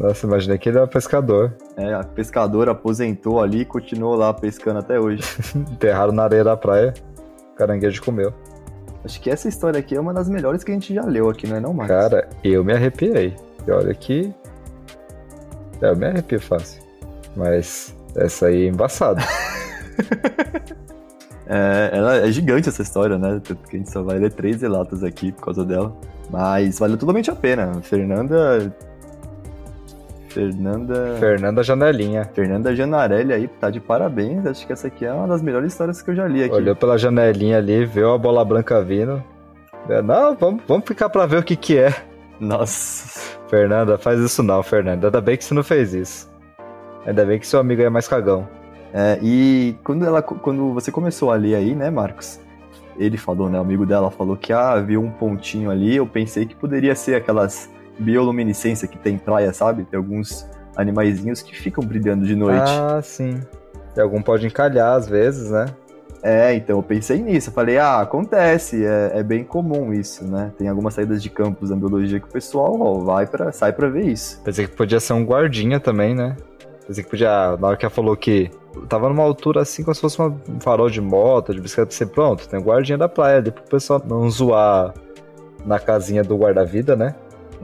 Nossa, 0.00 0.26
imaginei 0.26 0.56
que 0.56 0.68
ele 0.70 0.78
era 0.78 0.86
pescador. 0.86 1.54
É, 1.76 1.92
a 1.92 2.02
pescadora 2.02 2.70
aposentou 2.72 3.42
ali 3.42 3.60
e 3.60 3.64
continuou 3.64 4.14
lá 4.14 4.32
pescando 4.32 4.78
até 4.78 4.98
hoje. 4.98 5.22
Enterraram 5.54 6.12
na 6.12 6.22
areia 6.24 6.42
da 6.44 6.56
praia. 6.56 6.94
Caranguejo 7.56 8.02
comeu. 8.02 8.32
Acho 9.04 9.20
que 9.20 9.28
essa 9.28 9.48
história 9.48 9.78
aqui 9.80 9.94
é 9.94 10.00
uma 10.00 10.14
das 10.14 10.28
melhores 10.30 10.64
que 10.64 10.70
a 10.70 10.74
gente 10.74 10.94
já 10.94 11.04
leu 11.04 11.28
aqui, 11.28 11.46
não 11.46 11.56
é 11.56 11.60
não, 11.60 11.74
Marcos? 11.74 11.94
Cara, 11.94 12.28
eu 12.42 12.64
me 12.64 12.72
arrepiei. 12.72 13.36
E 13.66 13.70
olha 13.70 13.92
que. 13.92 14.32
É, 15.82 15.90
Eu 15.90 15.96
me 15.96 16.06
arrepio 16.06 16.40
fácil. 16.40 16.82
Mas 17.36 17.94
essa 18.16 18.46
aí 18.46 18.64
é 18.64 18.68
embaçada. 18.68 19.20
É, 21.44 21.90
ela 21.92 22.16
é 22.16 22.30
gigante 22.30 22.68
essa 22.68 22.80
história, 22.80 23.18
né? 23.18 23.40
Tanto 23.44 23.68
que 23.68 23.76
a 23.76 23.78
gente 23.78 23.90
só 23.90 24.02
vai 24.02 24.18
ler 24.18 24.32
três 24.32 24.62
relatos 24.62 25.04
aqui 25.04 25.32
por 25.32 25.42
causa 25.42 25.64
dela. 25.64 25.94
Mas 26.30 26.78
valeu 26.78 26.96
totalmente 26.96 27.30
a 27.30 27.34
pena. 27.34 27.74
Fernanda. 27.82 28.74
Fernanda. 30.28 31.16
Fernanda 31.20 31.62
Janelinha. 31.62 32.24
Fernanda 32.32 32.74
Janarelli 32.74 33.34
aí 33.34 33.48
tá 33.48 33.68
de 33.68 33.80
parabéns. 33.80 34.46
Acho 34.46 34.66
que 34.66 34.72
essa 34.72 34.86
aqui 34.86 35.04
é 35.04 35.12
uma 35.12 35.28
das 35.28 35.42
melhores 35.42 35.72
histórias 35.72 36.00
que 36.00 36.10
eu 36.10 36.14
já 36.14 36.26
li 36.26 36.42
aqui. 36.42 36.54
Olhou 36.54 36.74
pela 36.74 36.96
janelinha 36.96 37.58
ali, 37.58 37.84
viu 37.84 38.12
a 38.12 38.18
bola 38.18 38.42
branca 38.44 38.80
vindo. 38.82 39.22
É, 39.90 40.00
Não, 40.00 40.34
vamos, 40.34 40.62
vamos 40.66 40.86
ficar 40.86 41.10
pra 41.10 41.26
ver 41.26 41.38
o 41.38 41.42
que 41.42 41.56
que 41.56 41.76
é. 41.76 41.94
Nossa. 42.42 43.38
Fernanda, 43.48 43.96
faz 43.96 44.18
isso 44.18 44.42
não, 44.42 44.62
Fernanda. 44.64 45.06
Ainda 45.06 45.20
bem 45.20 45.36
que 45.36 45.44
você 45.44 45.54
não 45.54 45.62
fez 45.62 45.94
isso. 45.94 46.28
Ainda 47.06 47.24
bem 47.24 47.38
que 47.38 47.46
seu 47.46 47.60
amigo 47.60 47.80
é 47.82 47.88
mais 47.88 48.08
cagão. 48.08 48.48
É, 48.92 49.18
e 49.22 49.76
quando, 49.84 50.04
ela, 50.04 50.20
quando 50.20 50.74
você 50.74 50.90
começou 50.90 51.30
a 51.30 51.36
ler 51.36 51.54
aí, 51.54 51.72
né, 51.72 51.88
Marcos? 51.88 52.40
Ele 52.98 53.16
falou, 53.16 53.48
né? 53.48 53.58
O 53.58 53.62
amigo 53.62 53.86
dela 53.86 54.10
falou 54.10 54.36
que 54.36 54.52
ah, 54.52 54.74
viu 54.80 55.00
um 55.00 55.10
pontinho 55.10 55.70
ali. 55.70 55.94
Eu 55.96 56.06
pensei 56.06 56.44
que 56.44 56.54
poderia 56.54 56.96
ser 56.96 57.14
aquelas 57.14 57.70
bioluminescência 57.96 58.88
que 58.88 58.98
tem 58.98 59.14
em 59.14 59.18
praia, 59.18 59.52
sabe? 59.52 59.84
Tem 59.84 59.96
alguns 59.96 60.44
animaizinhos 60.76 61.42
que 61.42 61.56
ficam 61.56 61.84
brilhando 61.84 62.26
de 62.26 62.34
noite. 62.34 62.64
Ah, 62.66 63.00
sim. 63.02 63.40
E 63.96 64.00
algum 64.00 64.20
pode 64.20 64.46
encalhar 64.46 64.96
às 64.96 65.08
vezes, 65.08 65.50
né? 65.50 65.66
É, 66.22 66.54
então 66.54 66.78
eu 66.78 66.82
pensei 66.82 67.20
nisso. 67.20 67.50
Eu 67.50 67.54
falei, 67.54 67.78
ah, 67.78 68.00
acontece, 68.00 68.84
é, 68.86 69.12
é 69.16 69.22
bem 69.22 69.42
comum 69.42 69.92
isso, 69.92 70.24
né? 70.24 70.52
Tem 70.56 70.68
algumas 70.68 70.94
saídas 70.94 71.20
de 71.22 71.28
campus 71.28 71.70
da 71.70 71.76
biologia 71.76 72.20
que 72.20 72.26
o 72.26 72.30
pessoal 72.30 72.80
ó, 72.80 72.98
vai 73.00 73.26
para 73.26 73.50
sai 73.50 73.72
pra 73.72 73.88
ver 73.88 74.06
isso. 74.06 74.40
Pensei 74.42 74.66
que 74.66 74.76
podia 74.76 75.00
ser 75.00 75.14
um 75.14 75.24
guardinha 75.24 75.80
também, 75.80 76.14
né? 76.14 76.36
Pensei 76.86 77.02
que 77.02 77.10
podia. 77.10 77.56
Na 77.56 77.68
hora 77.68 77.76
que 77.76 77.84
ela 77.84 77.90
falou 77.90 78.16
que 78.16 78.50
tava 78.88 79.08
numa 79.08 79.22
altura 79.22 79.62
assim, 79.62 79.82
como 79.82 79.94
se 79.94 80.00
fosse 80.00 80.18
uma- 80.18 80.34
um 80.48 80.60
farol 80.60 80.88
de 80.88 81.00
moto, 81.00 81.52
de 81.52 81.60
bicicleta, 81.60 81.92
você 81.92 82.06
pronto, 82.06 82.48
tem 82.48 82.58
um 82.58 82.62
guardinha 82.62 82.96
da 82.96 83.08
praia 83.08 83.38
ali 83.38 83.50
pro 83.50 83.64
pessoal 83.64 84.00
não 84.06 84.30
zoar 84.30 84.94
na 85.66 85.78
casinha 85.80 86.22
do 86.22 86.36
guarda-vida, 86.36 86.94
né? 86.94 87.14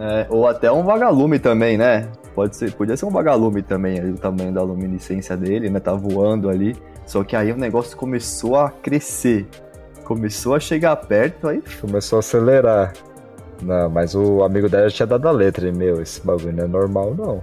É, 0.01 0.27
ou 0.31 0.47
até 0.47 0.71
um 0.71 0.83
vagalume 0.83 1.39
também, 1.39 1.77
né? 1.79 2.09
Pode 2.35 2.57
ser, 2.57 2.73
podia 2.73 2.97
ser 2.97 3.05
um 3.07 3.11
vagalume 3.11 3.63
também, 3.63 3.99
ali, 3.99 4.11
o 4.13 4.17
tamanho 4.19 4.53
da 4.53 4.63
luminescência 4.63 5.37
dele, 5.37 5.69
né? 5.71 5.81
Tá 5.81 5.93
voando 5.93 6.49
ali. 6.49 6.77
Só 7.09 7.25
que 7.25 7.35
aí 7.35 7.51
o 7.51 7.57
negócio 7.57 7.97
começou 7.97 8.55
a 8.55 8.71
crescer. 8.71 9.49
Começou 10.05 10.55
a 10.55 10.61
chegar 10.61 10.95
perto, 10.95 11.49
aí 11.49 11.63
Começou 11.81 12.19
a 12.19 12.21
acelerar. 12.21 12.93
Não, 13.63 13.89
mas 13.89 14.15
o 14.15 14.45
amigo 14.45 14.69
dela 14.69 14.91
já 14.91 14.97
tinha 14.97 15.07
dado 15.07 15.27
a 15.27 15.31
letra. 15.31 15.67
Ele, 15.67 15.77
meu, 15.77 16.03
esse 16.03 16.25
bagulho 16.25 16.53
não 16.53 16.65
é 16.65 16.69
normal, 16.69 17.15
não. 17.15 17.43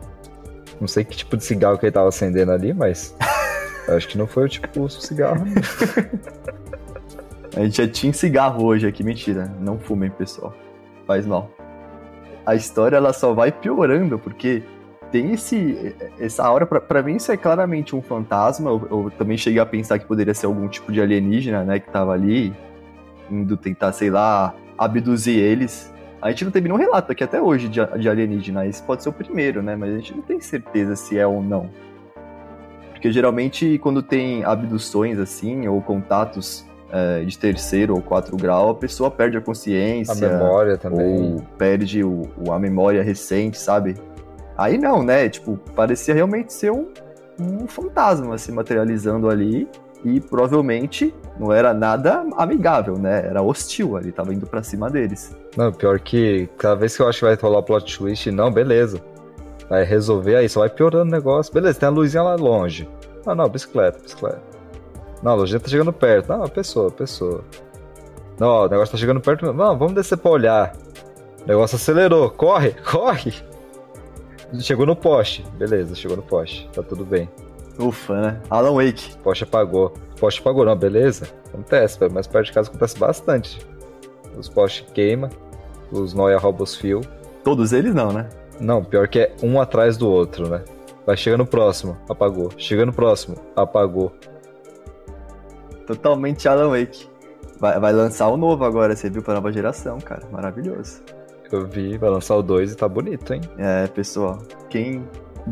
Não 0.79 0.87
sei 0.87 1.03
que 1.03 1.17
tipo 1.17 1.35
de 1.35 1.43
cigarro 1.43 1.79
que 1.79 1.87
ele 1.87 1.91
tava 1.91 2.09
acendendo 2.09 2.51
ali, 2.51 2.75
mas. 2.75 3.15
acho 3.89 4.07
que 4.07 4.19
não 4.19 4.27
foi 4.27 4.45
o 4.45 4.49
tipo 4.49 4.87
de 4.87 5.03
cigarro. 5.03 5.43
A 7.57 7.61
gente 7.61 7.77
já 7.77 7.87
tinha 7.87 8.13
cigarro 8.13 8.65
hoje 8.65 8.85
aqui, 8.85 9.03
mentira. 9.03 9.51
Não 9.59 9.79
fumem, 9.79 10.11
pessoal. 10.11 10.53
Faz 11.07 11.25
mal. 11.25 11.49
A 12.45 12.53
história 12.53 12.97
ela 12.97 13.13
só 13.13 13.33
vai 13.33 13.51
piorando, 13.51 14.19
porque 14.19 14.61
tem 15.11 15.31
esse. 15.33 15.95
Essa 16.19 16.43
aura, 16.45 16.65
pra, 16.65 16.79
pra 16.81 17.01
mim, 17.03 17.15
isso 17.15 17.31
é 17.31 17.37
claramente 17.37 17.95
um 17.95 18.01
fantasma. 18.01 18.69
Eu, 18.69 18.87
eu 18.89 19.11
também 19.17 19.37
cheguei 19.37 19.59
a 19.61 19.65
pensar 19.65 19.99
que 19.99 20.05
poderia 20.05 20.33
ser 20.33 20.45
algum 20.45 20.67
tipo 20.67 20.91
de 20.91 21.01
alienígena, 21.01 21.63
né, 21.63 21.79
que 21.79 21.89
tava 21.89 22.11
ali, 22.13 22.53
indo 23.29 23.55
tentar, 23.57 23.91
sei 23.91 24.09
lá, 24.09 24.53
abduzir 24.77 25.37
eles. 25.37 25.93
A 26.21 26.31
gente 26.31 26.45
não 26.45 26.51
teve 26.51 26.67
nenhum 26.67 26.79
relato 26.79 27.11
aqui 27.11 27.23
até 27.23 27.41
hoje 27.41 27.67
de, 27.69 27.79
de 27.99 28.09
alienígena. 28.09 28.65
Esse 28.65 28.81
pode 28.81 29.03
ser 29.03 29.09
o 29.09 29.13
primeiro, 29.13 29.61
né? 29.61 29.75
Mas 29.75 29.93
a 29.93 29.97
gente 29.97 30.13
não 30.15 30.21
tem 30.23 30.39
certeza 30.39 30.95
se 30.95 31.17
é 31.19 31.25
ou 31.27 31.41
não. 31.43 31.69
Porque 32.91 33.11
geralmente, 33.11 33.77
quando 33.79 34.01
tem 34.01 34.43
abduções 34.43 35.19
assim, 35.19 35.67
ou 35.67 35.79
contatos 35.81 36.65
é, 36.91 37.23
de 37.23 37.37
terceiro 37.37 37.93
ou 37.93 38.01
quatro 38.01 38.35
grau, 38.37 38.69
a 38.71 38.75
pessoa 38.75 39.11
perde 39.11 39.37
a 39.37 39.41
consciência. 39.41 40.27
A 40.27 40.31
memória 40.31 40.77
também. 40.77 41.33
Ou 41.35 41.41
perde 41.57 42.03
o, 42.03 42.27
o- 42.43 42.51
a 42.51 42.57
memória 42.57 43.03
recente, 43.03 43.59
sabe? 43.59 43.95
Aí 44.57 44.77
não, 44.77 45.03
né? 45.03 45.29
Tipo, 45.29 45.57
parecia 45.75 46.13
realmente 46.13 46.53
ser 46.53 46.71
um, 46.71 46.87
um 47.39 47.67
fantasma 47.67 48.37
se 48.37 48.51
materializando 48.51 49.29
ali. 49.29 49.67
E 50.03 50.19
provavelmente 50.19 51.15
não 51.39 51.51
era 51.51 51.73
nada 51.73 52.23
amigável, 52.37 52.95
né? 52.95 53.25
Era 53.25 53.41
hostil 53.41 53.97
ali, 53.97 54.11
tava 54.11 54.31
indo 54.35 54.45
pra 54.45 54.61
cima 54.61 54.87
deles. 54.87 55.35
Não, 55.57 55.71
pior 55.71 55.99
que 55.99 56.47
cada 56.59 56.75
vez 56.75 56.95
que 56.95 57.01
eu 57.01 57.07
acho 57.07 57.19
que 57.19 57.25
vai 57.25 57.33
rolar 57.33 57.63
plot 57.63 57.97
twist, 57.97 58.29
não, 58.29 58.51
beleza. 58.51 59.01
Vai 59.67 59.83
resolver 59.83 60.35
aí, 60.35 60.47
só 60.47 60.59
vai 60.59 60.69
piorando 60.69 61.09
o 61.09 61.11
negócio. 61.11 61.51
Beleza, 61.51 61.79
tem 61.79 61.87
a 61.87 61.91
luzinha 61.91 62.21
lá 62.21 62.35
longe. 62.35 62.87
Ah, 63.25 63.33
não, 63.33 63.49
bicicleta, 63.49 63.97
bicicleta. 63.99 64.41
Não, 65.23 65.31
a 65.31 65.35
luzinha 65.35 65.59
tá 65.59 65.67
chegando 65.67 65.91
perto. 65.91 66.29
Não, 66.29 66.47
pessoa, 66.47 66.91
pessoa. 66.91 67.43
Não, 68.39 68.65
o 68.65 68.69
negócio 68.69 68.91
tá 68.91 68.97
chegando 68.99 69.19
perto. 69.19 69.51
Não, 69.51 69.75
vamos 69.75 69.95
descer 69.95 70.17
pra 70.17 70.29
olhar. 70.29 70.73
O 71.43 71.47
negócio 71.47 71.77
acelerou. 71.77 72.29
Corre, 72.29 72.75
corre. 72.85 73.33
Chegou 74.59 74.85
no 74.85 74.95
poste. 74.95 75.43
Beleza, 75.57 75.95
chegou 75.95 76.17
no 76.17 76.23
poste. 76.23 76.69
Tá 76.73 76.81
tudo 76.83 77.05
bem. 77.05 77.29
Ufa, 77.79 78.21
né? 78.21 78.41
Alan 78.49 78.73
Wake. 78.73 79.17
Poste 79.17 79.43
apagou. 79.43 79.93
Poste 80.19 80.39
apagou, 80.39 80.65
não, 80.65 80.75
beleza? 80.75 81.27
Acontece, 81.47 81.99
mas 82.09 82.27
perto 82.27 82.45
de 82.47 82.53
casa 82.53 82.69
acontece 82.69 82.97
bastante. 82.97 83.59
Os 84.37 84.49
postes 84.49 84.85
queimam, 84.93 85.29
os 85.91 86.13
noia 86.13 86.37
roubam 86.37 86.63
os 86.63 86.75
fios. 86.75 87.07
Todos 87.43 87.73
eles 87.73 87.93
não, 87.93 88.11
né? 88.11 88.29
Não, 88.59 88.83
pior 88.83 89.07
que 89.07 89.19
é 89.19 89.35
um 89.43 89.59
atrás 89.59 89.97
do 89.97 90.09
outro, 90.09 90.47
né? 90.49 90.63
Vai 91.05 91.15
chegando 91.15 91.45
próximo, 91.45 91.97
apagou. 92.09 92.51
Chegando 92.57 92.91
próximo, 92.91 93.35
apagou. 93.55 94.11
Totalmente 95.85 96.47
Alan 96.47 96.69
Wake. 96.69 97.07
Vai, 97.59 97.79
vai 97.79 97.93
lançar 97.93 98.27
o 98.27 98.37
novo 98.37 98.65
agora, 98.65 98.95
você 98.95 99.09
viu, 99.09 99.21
pra 99.21 99.35
nova 99.35 99.51
geração, 99.51 99.99
cara. 99.99 100.27
Maravilhoso. 100.31 101.01
Eu 101.51 101.65
vi, 101.65 101.97
vai 101.97 102.09
lançar 102.09 102.35
o 102.35 102.41
2 102.41 102.73
e 102.73 102.75
tá 102.75 102.87
bonito, 102.87 103.33
hein? 103.33 103.41
É, 103.57 103.87
pessoal, 103.87 104.39
quem 104.69 105.07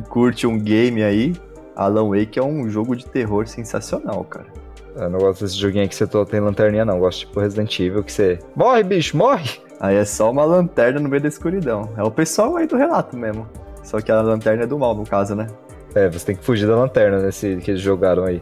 curte 0.10 0.48
um 0.48 0.60
game 0.60 1.04
aí, 1.04 1.34
Alan 1.76 2.10
Wake 2.10 2.40
é 2.40 2.44
um 2.44 2.70
jogo 2.70 2.96
de 2.96 3.06
terror 3.06 3.48
sensacional, 3.48 4.24
cara. 4.24 4.48
Eu 4.96 5.10
não 5.10 5.20
gosto 5.20 5.44
desse 5.44 5.56
joguinho 5.56 5.88
que 5.90 5.96
você 5.96 6.06
só 6.06 6.24
tem 6.24 6.40
lanterninha, 6.40 6.86
não. 6.86 6.96
Eu 6.96 7.02
gosto 7.02 7.20
tipo 7.20 7.40
Resident 7.40 7.80
Evil, 7.80 8.04
que 8.04 8.12
você. 8.12 8.40
Morre, 8.56 8.84
bicho, 8.84 9.18
morre! 9.18 9.50
Aí 9.80 9.96
é 9.96 10.06
só 10.06 10.30
uma 10.30 10.46
lanterna 10.46 11.00
no 11.00 11.10
meio 11.10 11.22
da 11.22 11.28
escuridão. 11.28 11.90
É 11.98 12.04
o 12.04 12.12
pessoal 12.12 12.56
aí 12.58 12.68
do 12.68 12.78
relato 12.78 13.18
mesmo. 13.18 13.48
Só 13.84 14.00
que 14.00 14.12
a 14.12 14.22
lanterna 14.22 14.64
é 14.64 14.68
do 14.68 14.78
mal, 14.78 14.96
no 14.96 15.04
caso, 15.04 15.36
né? 15.36 15.48
É, 15.96 16.10
você 16.10 16.28
tem 16.28 16.36
que 16.36 16.44
fugir 16.44 16.68
da 16.68 16.76
lanterna 16.76 17.20
nesse 17.20 17.58
que 17.58 17.72
eles 17.72 17.82
jogaram 17.82 18.24
aí. 18.24 18.42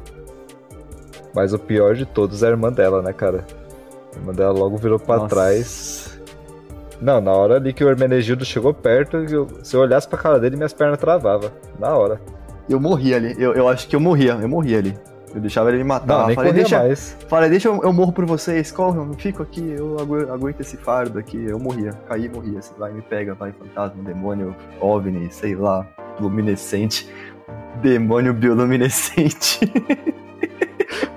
Mas 1.34 1.54
o 1.54 1.60
pior 1.60 1.96
de 1.96 2.06
todos 2.06 2.44
é 2.44 2.48
a 2.48 2.50
irmã 2.50 2.72
dela, 2.72 3.02
né, 3.02 3.14
cara? 3.14 3.46
A 4.14 4.20
irmã 4.20 4.34
dela 4.34 4.52
logo 4.52 4.78
virou 4.78 5.00
pra 5.00 5.18
Nossa. 5.18 5.30
trás. 5.30 6.01
Não, 7.02 7.20
na 7.20 7.32
hora 7.32 7.56
ali 7.56 7.74
que 7.74 7.84
o 7.84 7.90
Hermenegildo 7.90 8.46
chegou 8.46 8.74
perto, 8.74 9.18
eu- 9.18 9.48
se 9.64 9.76
eu 9.76 9.82
olhasse 9.82 10.08
pra 10.08 10.20
cara 10.20 10.40
dele, 10.40 10.56
minhas 10.56 10.72
pernas 10.74 11.00
travavam. 11.00 11.50
Na 11.80 11.96
hora. 11.96 12.22
Eu 12.70 12.80
morri 12.80 13.14
ali. 13.14 13.36
Eu, 13.38 13.54
eu 13.54 13.68
acho 13.68 13.88
que 13.88 13.96
eu 13.96 14.00
morria. 14.00 14.38
Eu 14.40 14.48
morri 14.48 14.76
ali. 14.76 14.98
Eu 15.34 15.42
deixava 15.42 15.70
ele 15.70 15.80
me 15.80 15.84
matar. 15.86 16.06
Não, 16.20 16.28
nem 16.28 16.36
falei, 16.36 16.54
deixa, 16.54 16.78
mais. 16.80 17.18
falei, 17.28 17.50
deixa 17.50 17.70
eu, 17.70 17.82
eu 17.84 17.92
morro 17.92 18.12
por 18.12 18.26
vocês. 18.26 18.72
Corram, 18.72 19.08
eu 19.08 19.14
fico 19.16 19.42
aqui. 19.42 19.74
Eu 19.78 19.98
agu- 20.00 20.32
aguento 20.32 20.60
esse 20.62 20.78
fardo 20.78 21.18
aqui. 21.18 21.44
Eu 21.44 21.58
morria. 21.58 21.92
Caí 22.08 22.26
e 22.26 22.30
morria. 22.30 22.60
Assim, 22.60 22.74
vai, 22.78 22.92
me 22.94 23.02
pega, 23.02 23.34
vai, 23.34 23.52
fantasma, 23.52 24.04
demônio, 24.04 24.56
OVNI, 24.80 25.32
sei 25.32 25.56
lá, 25.56 25.88
luminescente. 26.20 27.10
Demônio 27.82 28.34
bioluminescente. 28.34 29.60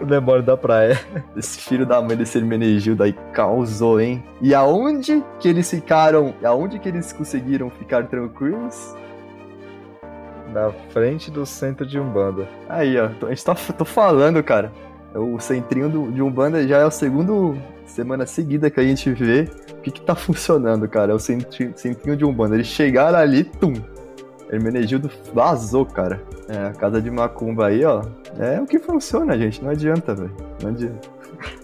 O 0.00 0.04
demônio 0.04 0.42
da 0.42 0.56
praia. 0.56 1.00
Esse 1.36 1.58
filho 1.60 1.84
da 1.86 2.00
mãe 2.02 2.16
desse 2.16 2.38
Hermenegildo 2.38 3.02
aí 3.02 3.12
causou, 3.32 4.00
hein? 4.00 4.22
E 4.40 4.54
aonde 4.54 5.22
que 5.40 5.48
eles 5.48 5.70
ficaram? 5.70 6.34
Aonde 6.44 6.78
que 6.78 6.88
eles 6.88 7.12
conseguiram 7.12 7.70
ficar 7.70 8.06
tranquilos? 8.06 8.94
Na 10.52 10.70
frente 10.90 11.30
do 11.30 11.44
centro 11.44 11.84
de 11.86 11.98
Umbanda. 11.98 12.46
Aí, 12.68 12.98
ó. 12.98 13.08
tô- 13.08 13.26
A 13.26 13.30
gente 13.30 13.44
tá, 13.44 13.54
tô 13.54 13.84
falando, 13.84 14.42
cara. 14.42 14.70
O 15.14 15.38
centrinho 15.40 15.88
do- 15.88 16.10
de 16.12 16.22
Umbanda 16.22 16.66
já 16.66 16.78
é 16.78 16.84
a 16.84 16.90
segunda 16.90 17.32
semana 17.86 18.26
seguida 18.26 18.70
que 18.70 18.80
a 18.80 18.84
gente 18.84 19.10
vê 19.12 19.48
o 19.72 19.76
que 19.80 19.90
que 19.90 20.00
tá 20.00 20.14
funcionando, 20.14 20.88
cara. 20.88 21.12
É 21.12 21.14
o 21.14 21.18
centri- 21.18 21.72
centrinho 21.76 22.16
de 22.16 22.24
Umbanda. 22.24 22.54
Eles 22.56 22.66
chegaram 22.66 23.18
ali, 23.18 23.44
tum. 23.44 23.74
Hermenegildo 24.50 25.10
vazou, 25.32 25.84
cara. 25.86 26.22
É, 26.48 26.66
a 26.68 26.72
casa 26.72 27.00
de 27.00 27.10
Macumba 27.10 27.66
aí, 27.66 27.84
ó. 27.84 28.02
É 28.38 28.60
o 28.60 28.66
que 28.66 28.78
funciona, 28.78 29.36
gente. 29.38 29.62
Não 29.62 29.70
adianta, 29.70 30.14
velho. 30.14 30.34
Não 30.62 30.70
adianta. 30.70 31.08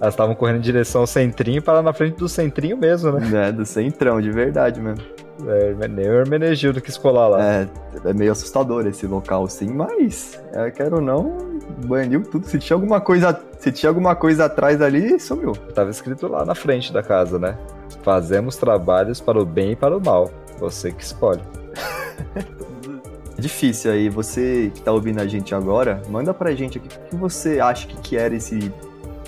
Elas 0.00 0.14
estavam 0.14 0.35
correndo 0.35 0.59
em 0.59 0.62
direção 0.62 1.02
ao 1.02 1.06
centrinho 1.06 1.59
e 1.59 1.61
pararam 1.61 1.85
na 1.85 1.92
frente 1.92 2.16
do 2.16 2.28
centrinho 2.28 2.76
mesmo, 2.76 3.12
né? 3.12 3.48
É, 3.48 3.52
do 3.52 3.64
centrão, 3.64 4.20
de 4.20 4.30
verdade 4.30 4.80
mesmo. 4.80 5.02
É, 5.46 5.88
nem 5.88 6.09
o 6.09 6.12
Hermenegildo 6.12 6.80
quis 6.80 6.96
colar 6.96 7.28
lá. 7.28 7.44
É, 7.44 7.68
é 8.04 8.12
meio 8.12 8.33
assustador 8.33 8.87
esse 8.87 9.06
local, 9.06 9.46
sim, 9.48 9.68
mas 9.68 10.40
é, 10.52 10.70
quero 10.70 10.96
ou 10.96 11.02
não, 11.02 11.59
baniu 11.87 12.22
tudo. 12.22 12.46
Se 12.46 12.59
tinha 12.59 12.76
alguma 12.76 13.00
coisa, 13.00 13.40
se 13.59 13.72
tinha 13.72 13.88
alguma 13.88 14.14
coisa 14.14 14.46
atrás 14.46 14.83
ali, 14.83 15.18
sumiu. 15.18 15.52
Tava 15.74 15.90
escrito 15.90 16.28
lá 16.28 16.44
na 16.44 16.54
frente 16.54 16.92
da 16.92 17.02
casa, 17.02 17.38
né? 17.38 17.56
Fazemos 18.02 18.56
trabalhos 18.56 19.20
para 19.20 19.40
o 19.40 19.46
bem 19.46 19.72
e 19.72 19.76
para 19.76 19.96
o 19.96 20.00
mal. 20.00 20.30
Você 20.59 20.92
que 20.92 21.02
escolhe. 21.02 21.40
Difícil 23.40 23.90
aí, 23.90 24.09
você 24.11 24.70
que 24.74 24.83
tá 24.83 24.92
ouvindo 24.92 25.20
a 25.20 25.26
gente 25.26 25.55
agora, 25.55 26.03
manda 26.09 26.35
pra 26.35 26.53
gente 26.53 26.79
aqui 26.79 26.88
o 26.88 27.09
que 27.09 27.16
você 27.16 27.59
acha 27.59 27.87
que, 27.87 27.96
que 27.96 28.16
era 28.16 28.35
esse 28.35 28.70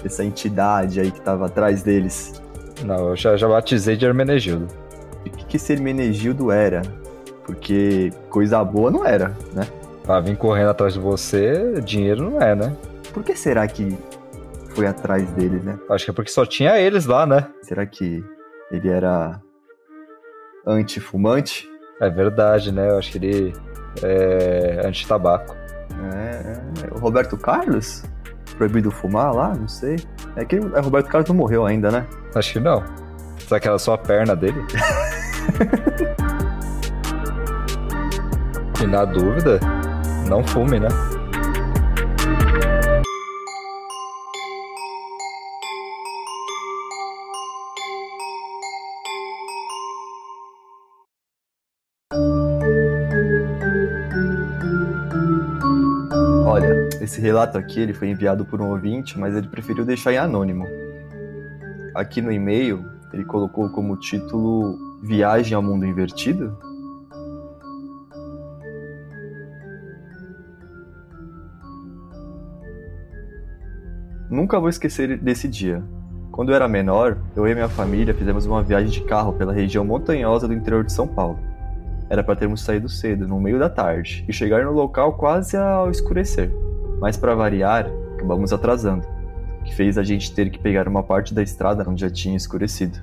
essa 0.04 0.24
entidade 0.24 1.00
aí 1.00 1.10
que 1.10 1.20
tava 1.20 1.46
atrás 1.46 1.82
deles? 1.82 2.42
Não, 2.84 3.10
eu 3.10 3.16
já, 3.16 3.36
já 3.36 3.48
batizei 3.48 3.96
de 3.96 4.04
Hermenegildo. 4.04 4.66
E 5.24 5.28
o 5.28 5.32
que, 5.32 5.44
que 5.46 5.56
esse 5.56 5.72
Hermenegildo 5.72 6.50
era? 6.50 6.82
Porque 7.44 8.12
coisa 8.28 8.62
boa 8.64 8.90
não 8.90 9.04
era, 9.04 9.28
né? 9.52 9.66
Pra 10.04 10.20
vir 10.20 10.36
correndo 10.36 10.70
atrás 10.70 10.94
de 10.94 11.00
você, 11.00 11.80
dinheiro 11.80 12.30
não 12.30 12.40
é, 12.40 12.54
né? 12.54 12.76
Por 13.12 13.22
que 13.22 13.36
será 13.36 13.66
que 13.66 13.96
foi 14.70 14.86
atrás 14.86 15.28
deles, 15.30 15.62
né? 15.62 15.78
Acho 15.88 16.04
que 16.04 16.10
é 16.10 16.14
porque 16.14 16.30
só 16.30 16.44
tinha 16.44 16.78
eles 16.78 17.06
lá, 17.06 17.24
né? 17.24 17.46
Será 17.62 17.86
que 17.86 18.24
ele 18.70 18.88
era 18.88 19.40
antifumante? 20.66 21.68
É 22.00 22.10
verdade, 22.10 22.72
né? 22.72 22.90
Eu 22.90 22.98
acho 22.98 23.12
que 23.12 23.18
ele 23.18 23.52
é 24.02 24.82
anti-tabaco. 24.86 25.56
É, 26.14 26.84
é, 26.84 26.94
o 26.94 26.98
Roberto 26.98 27.36
Carlos? 27.36 28.04
Proibido 28.56 28.90
fumar 28.90 29.34
lá? 29.34 29.54
Não 29.54 29.68
sei. 29.68 29.96
É 30.36 30.44
que 30.44 30.58
o 30.58 30.80
Roberto 30.80 31.08
Carlos 31.08 31.28
não 31.28 31.36
morreu 31.36 31.66
ainda, 31.66 31.90
né? 31.90 32.06
Acho 32.34 32.52
que 32.54 32.60
não. 32.60 32.82
Será 33.38 33.60
que 33.60 33.68
era 33.68 33.78
só 33.78 33.94
a 33.94 33.98
perna 33.98 34.36
dele? 34.36 34.62
e 38.82 38.86
na 38.86 39.04
dúvida, 39.04 39.58
não 40.28 40.44
fume, 40.46 40.78
né? 40.80 40.88
Esse 57.02 57.20
relato 57.20 57.58
aqui 57.58 57.80
ele 57.80 57.92
foi 57.92 58.08
enviado 58.08 58.44
por 58.44 58.60
um 58.60 58.70
ouvinte, 58.70 59.18
mas 59.18 59.34
ele 59.34 59.48
preferiu 59.48 59.84
deixar 59.84 60.12
em 60.12 60.18
anônimo. 60.18 60.64
Aqui 61.96 62.22
no 62.22 62.30
e-mail, 62.30 62.84
ele 63.12 63.24
colocou 63.24 63.68
como 63.70 63.96
título 63.96 64.78
Viagem 65.02 65.56
ao 65.56 65.62
Mundo 65.62 65.84
Invertido? 65.84 66.56
Nunca 74.30 74.60
vou 74.60 74.68
esquecer 74.68 75.18
desse 75.18 75.48
dia. 75.48 75.82
Quando 76.30 76.50
eu 76.50 76.54
era 76.54 76.68
menor, 76.68 77.18
eu 77.34 77.48
e 77.48 77.52
minha 77.52 77.68
família 77.68 78.14
fizemos 78.14 78.46
uma 78.46 78.62
viagem 78.62 78.90
de 78.90 79.02
carro 79.02 79.32
pela 79.32 79.52
região 79.52 79.84
montanhosa 79.84 80.46
do 80.46 80.54
interior 80.54 80.84
de 80.84 80.92
São 80.92 81.08
Paulo. 81.08 81.40
Era 82.08 82.22
para 82.22 82.36
termos 82.36 82.62
saído 82.62 82.88
cedo, 82.88 83.26
no 83.26 83.40
meio 83.40 83.58
da 83.58 83.68
tarde, 83.68 84.24
e 84.28 84.32
chegar 84.32 84.64
no 84.64 84.72
local 84.72 85.14
quase 85.14 85.56
ao 85.56 85.90
escurecer. 85.90 86.71
Mas 87.02 87.16
para 87.16 87.34
variar, 87.34 87.90
acabamos 88.14 88.52
atrasando, 88.52 89.04
o 89.60 89.64
que 89.64 89.74
fez 89.74 89.98
a 89.98 90.04
gente 90.04 90.32
ter 90.32 90.48
que 90.50 90.58
pegar 90.60 90.86
uma 90.86 91.02
parte 91.02 91.34
da 91.34 91.42
estrada 91.42 91.84
onde 91.88 92.00
já 92.00 92.08
tinha 92.08 92.36
escurecido. 92.36 92.96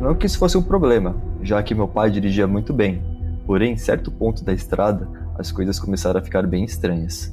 Não 0.00 0.14
que 0.14 0.24
isso 0.24 0.38
fosse 0.38 0.56
um 0.56 0.62
problema, 0.62 1.14
já 1.42 1.62
que 1.62 1.74
meu 1.74 1.86
pai 1.86 2.10
dirigia 2.10 2.46
muito 2.46 2.72
bem, 2.72 3.02
porém, 3.46 3.74
em 3.74 3.76
certo 3.76 4.10
ponto 4.10 4.42
da 4.42 4.54
estrada, 4.54 5.06
as 5.38 5.52
coisas 5.52 5.78
começaram 5.78 6.20
a 6.20 6.22
ficar 6.22 6.46
bem 6.46 6.64
estranhas. 6.64 7.30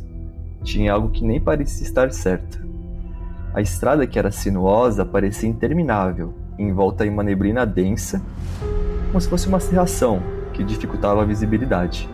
Tinha 0.64 0.92
algo 0.92 1.12
que 1.12 1.24
nem 1.24 1.40
parecia 1.40 1.88
estar 1.88 2.12
certo. 2.12 2.60
A 3.54 3.62
estrada, 3.62 4.06
que 4.06 4.20
era 4.20 4.32
sinuosa, 4.32 5.06
parecia 5.06 5.48
interminável, 5.48 6.34
em 6.58 6.74
volta 6.74 7.06
em 7.06 7.10
uma 7.10 7.24
neblina 7.24 7.66
densa, 7.66 8.22
como 9.08 9.22
se 9.22 9.30
fosse 9.30 9.48
uma 9.48 9.62
serração 9.62 10.22
que 10.52 10.62
dificultava 10.62 11.22
a 11.22 11.26
visibilidade. 11.26 12.10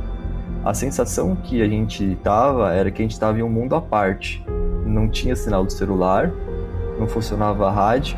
A 0.66 0.74
sensação 0.74 1.36
que 1.36 1.62
a 1.62 1.68
gente 1.68 2.04
estava 2.14 2.74
era 2.74 2.90
que 2.90 3.00
a 3.00 3.06
gente 3.06 3.12
estava 3.12 3.38
em 3.38 3.44
um 3.44 3.50
mundo 3.50 3.76
à 3.76 3.82
parte. 3.82 4.44
Não 4.84 5.08
tinha 5.08 5.36
sinal 5.36 5.64
do 5.64 5.72
celular, 5.72 6.32
não 6.98 7.08
funcionava 7.08 7.68
a 7.68 7.72
rádio 7.72 8.18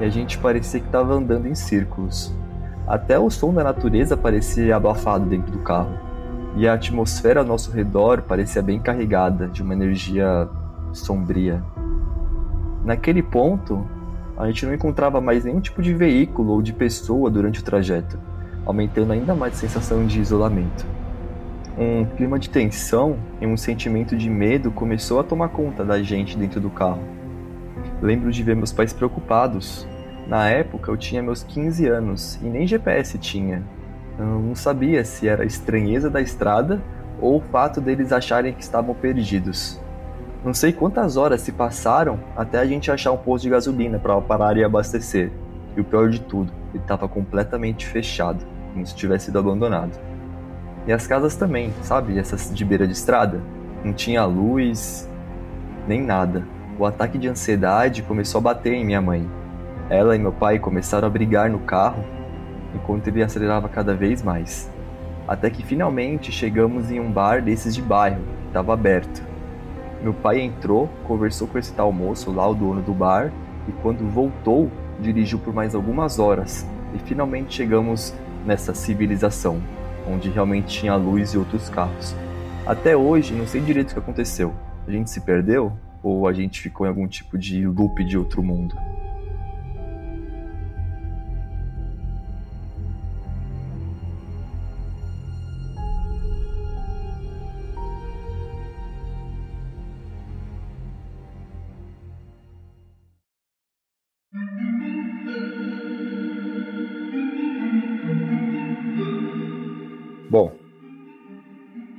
e 0.00 0.04
a 0.04 0.08
gente 0.08 0.36
parecia 0.36 0.80
que 0.80 0.86
estava 0.86 1.14
andando 1.14 1.46
em 1.46 1.54
círculos. 1.54 2.34
Até 2.84 3.16
o 3.16 3.30
som 3.30 3.54
da 3.54 3.62
natureza 3.62 4.16
parecia 4.16 4.74
abafado 4.74 5.26
dentro 5.26 5.52
do 5.52 5.60
carro. 5.60 5.96
E 6.56 6.66
a 6.66 6.74
atmosfera 6.74 7.38
ao 7.38 7.46
nosso 7.46 7.70
redor 7.70 8.22
parecia 8.22 8.60
bem 8.60 8.80
carregada 8.80 9.46
de 9.46 9.62
uma 9.62 9.72
energia 9.72 10.48
sombria. 10.92 11.62
Naquele 12.84 13.22
ponto, 13.22 13.86
a 14.36 14.48
gente 14.48 14.66
não 14.66 14.74
encontrava 14.74 15.20
mais 15.20 15.44
nenhum 15.44 15.60
tipo 15.60 15.80
de 15.80 15.94
veículo 15.94 16.54
ou 16.54 16.60
de 16.60 16.72
pessoa 16.72 17.30
durante 17.30 17.60
o 17.60 17.64
trajeto, 17.64 18.18
aumentando 18.66 19.12
ainda 19.12 19.32
mais 19.32 19.54
a 19.54 19.58
sensação 19.58 20.04
de 20.04 20.20
isolamento. 20.20 21.03
Um 21.76 22.04
clima 22.04 22.38
de 22.38 22.48
tensão 22.48 23.16
e 23.40 23.46
um 23.46 23.56
sentimento 23.56 24.16
de 24.16 24.30
medo 24.30 24.70
começou 24.70 25.18
a 25.18 25.24
tomar 25.24 25.48
conta 25.48 25.84
da 25.84 26.00
gente 26.00 26.38
dentro 26.38 26.60
do 26.60 26.70
carro. 26.70 27.02
Lembro 28.00 28.30
de 28.30 28.44
ver 28.44 28.54
meus 28.54 28.72
pais 28.72 28.92
preocupados. 28.92 29.84
Na 30.28 30.48
época 30.48 30.92
eu 30.92 30.96
tinha 30.96 31.20
meus 31.20 31.42
15 31.42 31.88
anos 31.88 32.38
e 32.40 32.44
nem 32.44 32.64
GPS 32.64 33.18
tinha. 33.18 33.64
Eu 34.16 34.24
não 34.24 34.54
sabia 34.54 35.04
se 35.04 35.26
era 35.26 35.42
a 35.42 35.46
estranheza 35.46 36.08
da 36.08 36.20
estrada 36.20 36.80
ou 37.20 37.38
o 37.38 37.40
fato 37.40 37.80
deles 37.80 38.12
acharem 38.12 38.52
que 38.52 38.62
estavam 38.62 38.94
perdidos. 38.94 39.80
Não 40.44 40.54
sei 40.54 40.72
quantas 40.72 41.16
horas 41.16 41.40
se 41.40 41.50
passaram 41.50 42.20
até 42.36 42.60
a 42.60 42.66
gente 42.66 42.88
achar 42.88 43.10
um 43.10 43.16
posto 43.16 43.42
de 43.44 43.50
gasolina 43.50 43.98
para 43.98 44.20
parar 44.20 44.56
e 44.56 44.62
abastecer. 44.62 45.32
E 45.76 45.80
o 45.80 45.84
pior 45.84 46.08
de 46.08 46.20
tudo, 46.20 46.52
ele 46.72 46.84
estava 46.84 47.08
completamente 47.08 47.84
fechado, 47.84 48.44
como 48.72 48.86
se 48.86 48.94
tivesse 48.94 49.26
sido 49.26 49.40
abandonado. 49.40 50.13
E 50.86 50.92
as 50.92 51.06
casas 51.06 51.34
também, 51.34 51.72
sabe? 51.82 52.18
Essas 52.18 52.54
de 52.54 52.64
beira 52.64 52.86
de 52.86 52.92
estrada. 52.92 53.40
Não 53.82 53.92
tinha 53.92 54.24
luz, 54.24 55.08
nem 55.88 56.02
nada. 56.02 56.44
O 56.78 56.84
ataque 56.84 57.16
de 57.16 57.28
ansiedade 57.28 58.02
começou 58.02 58.38
a 58.38 58.42
bater 58.42 58.74
em 58.74 58.84
minha 58.84 59.00
mãe. 59.00 59.28
Ela 59.88 60.16
e 60.16 60.18
meu 60.18 60.32
pai 60.32 60.58
começaram 60.58 61.06
a 61.06 61.10
brigar 61.10 61.48
no 61.48 61.60
carro, 61.60 62.04
enquanto 62.74 63.08
ele 63.08 63.22
acelerava 63.22 63.68
cada 63.68 63.94
vez 63.94 64.22
mais. 64.22 64.70
Até 65.26 65.48
que 65.48 65.62
finalmente 65.62 66.32
chegamos 66.32 66.90
em 66.90 67.00
um 67.00 67.10
bar 67.10 67.40
desses 67.40 67.74
de 67.74 67.80
bairro, 67.80 68.22
que 68.42 68.48
estava 68.48 68.74
aberto. 68.74 69.22
Meu 70.02 70.12
pai 70.12 70.40
entrou, 70.40 70.90
conversou 71.04 71.48
com 71.48 71.58
esse 71.58 71.72
tal 71.72 71.90
moço 71.92 72.30
lá, 72.30 72.46
o 72.46 72.54
dono 72.54 72.82
do 72.82 72.92
bar, 72.92 73.32
e 73.66 73.72
quando 73.72 74.06
voltou, 74.10 74.70
dirigiu 75.00 75.38
por 75.38 75.54
mais 75.54 75.74
algumas 75.74 76.18
horas. 76.18 76.66
E 76.94 76.98
finalmente 76.98 77.54
chegamos 77.54 78.14
nessa 78.44 78.74
civilização, 78.74 79.62
onde 80.06 80.28
realmente 80.30 80.80
tinha 80.80 80.94
luz 80.96 81.34
e 81.34 81.38
outros 81.38 81.68
carros. 81.68 82.14
Até 82.66 82.96
hoje, 82.96 83.34
não 83.34 83.46
sei 83.46 83.60
direito 83.60 83.90
o 83.90 83.94
que 83.94 83.98
aconteceu. 83.98 84.54
A 84.86 84.90
gente 84.90 85.10
se 85.10 85.20
perdeu? 85.20 85.72
Ou 86.02 86.26
a 86.26 86.32
gente 86.32 86.60
ficou 86.60 86.86
em 86.86 86.90
algum 86.90 87.06
tipo 87.06 87.38
de 87.38 87.66
loop 87.66 88.04
de 88.04 88.16
outro 88.16 88.42
mundo? 88.42 88.74